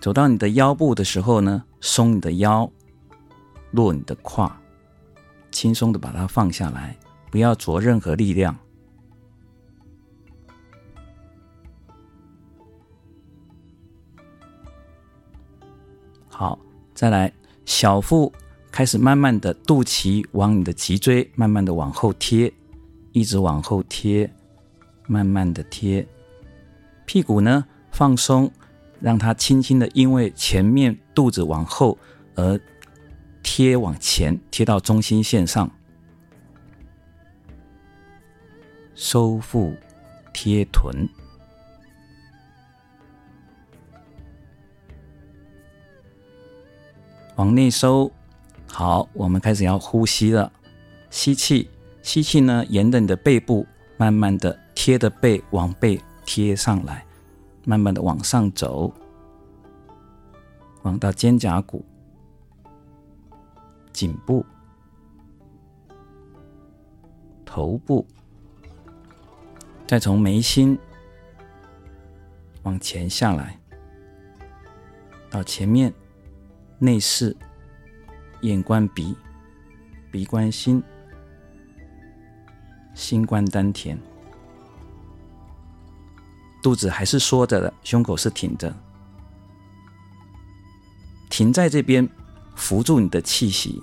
[0.00, 2.70] 走到你的腰部的时候呢，松你的腰，
[3.72, 4.56] 落你的胯。
[5.50, 6.96] 轻松的把它放下来，
[7.30, 8.56] 不要着任何力量。
[16.28, 16.58] 好，
[16.94, 17.32] 再来，
[17.64, 18.32] 小腹
[18.70, 22.52] 开始慢慢的，肚脐往你的脊椎慢慢的往后贴，
[23.12, 24.30] 一直往后贴，
[25.08, 26.06] 慢慢的贴。
[27.06, 28.52] 屁股呢，放松，
[29.00, 31.96] 让它轻轻的，因为前面肚子往后
[32.34, 32.60] 而。
[33.48, 35.70] 贴往前，贴到中心线上，
[38.96, 39.72] 收腹
[40.32, 41.08] 贴臀，
[47.36, 48.10] 往内收。
[48.66, 50.52] 好，我们开始要呼吸了。
[51.08, 51.70] 吸气，
[52.02, 53.64] 吸气呢，沿着你的背部，
[53.96, 57.06] 慢慢的贴着背往背贴上来，
[57.64, 58.92] 慢慢的往上走，
[60.82, 61.82] 往到肩胛骨。
[63.92, 64.44] 颈部，
[67.46, 68.06] 头部，
[69.86, 70.78] 再从眉心
[72.64, 73.58] 往前下来，
[75.30, 75.90] 到前面
[76.78, 77.34] 内视，
[78.42, 79.16] 眼观鼻，
[80.10, 80.82] 鼻观心，
[82.92, 83.98] 心观丹田，
[86.66, 88.74] 肚子还是缩着的，胸口是挺着，
[91.30, 92.08] 停在这边，
[92.56, 93.80] 扶住你的气息。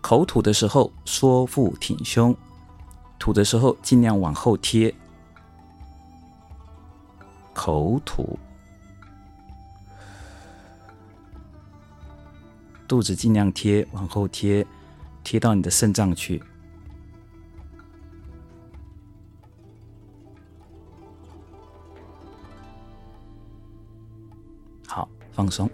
[0.00, 2.36] 口吐的时候缩腹挺胸，
[3.20, 4.92] 吐的时候尽量往后贴。
[7.54, 8.36] 口吐，
[12.88, 14.66] 肚子尽量贴，往后贴，
[15.22, 16.42] 贴到你的肾脏去。
[24.86, 25.68] 好，放松。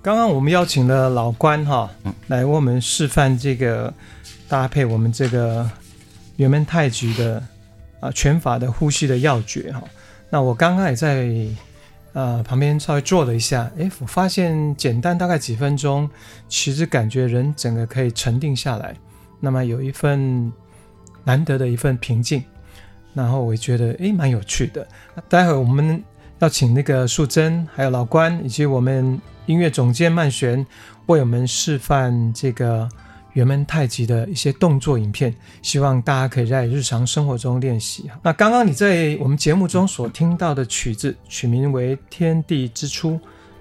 [0.00, 1.90] 刚刚我们邀请了老关哈，
[2.28, 3.92] 来为我们示范这个
[4.48, 5.70] 搭配我们这个
[6.36, 7.42] 圆门太极的
[8.00, 9.82] 啊拳法的呼吸的要诀哈。
[10.30, 11.28] 那我刚刚也在
[12.12, 16.08] 呃旁边稍微做了一下，诶，我发现简单大概几分钟，
[16.48, 18.94] 其实感觉人整个可以沉定下来，
[19.40, 20.52] 那么有一份
[21.24, 22.42] 难得的一份平静，
[23.14, 24.86] 然后我觉得诶蛮有趣的。
[25.28, 26.02] 待会我们
[26.38, 29.20] 要请那个素贞还有老关以及我们。
[29.48, 30.66] 音乐总监曼璇
[31.06, 32.86] 为我们示范这个
[33.38, 35.32] 元门太极的一些动作影片，
[35.62, 38.10] 希望大家可以在日常生活中练习。
[38.20, 43.12] 那刚刚你在我们节目中所听到的曲子，取名为《天地之初》，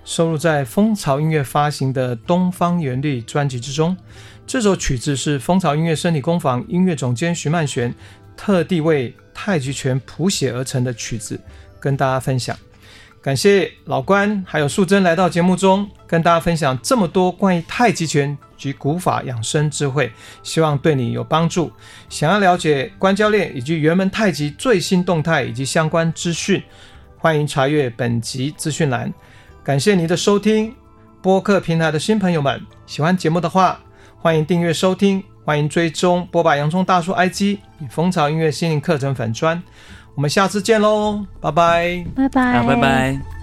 [0.03, 3.95] 收录在风潮音乐发行的《东方旋律》专辑之中。
[4.47, 7.93] 这首曲子是风潮音乐身体工坊音乐总监徐曼璇
[8.35, 11.39] 特地为太极拳谱写而成的曲子，
[11.79, 12.57] 跟大家分享。
[13.21, 20.11] 感谢老关还有素贞来到节目中，跟大家分享这么多关于太极拳及古法养生智慧，
[20.43, 21.71] 希望对你有帮助。
[22.09, 26.61] 想要了解关教练以及元门太极最新动态以及相关资讯，
[27.17, 29.13] 欢迎查阅本集资讯栏。
[29.63, 30.73] 感谢您的收听，
[31.21, 33.79] 播客平台的新朋友们，喜欢节目的话，
[34.19, 39.61] 欢迎订阅收听，欢迎追踪波霸洋葱大叔 IG 与蜂巢音乐心灵课程粉专。
[40.15, 43.36] 我们下次见喽，拜拜，拜拜，拜拜。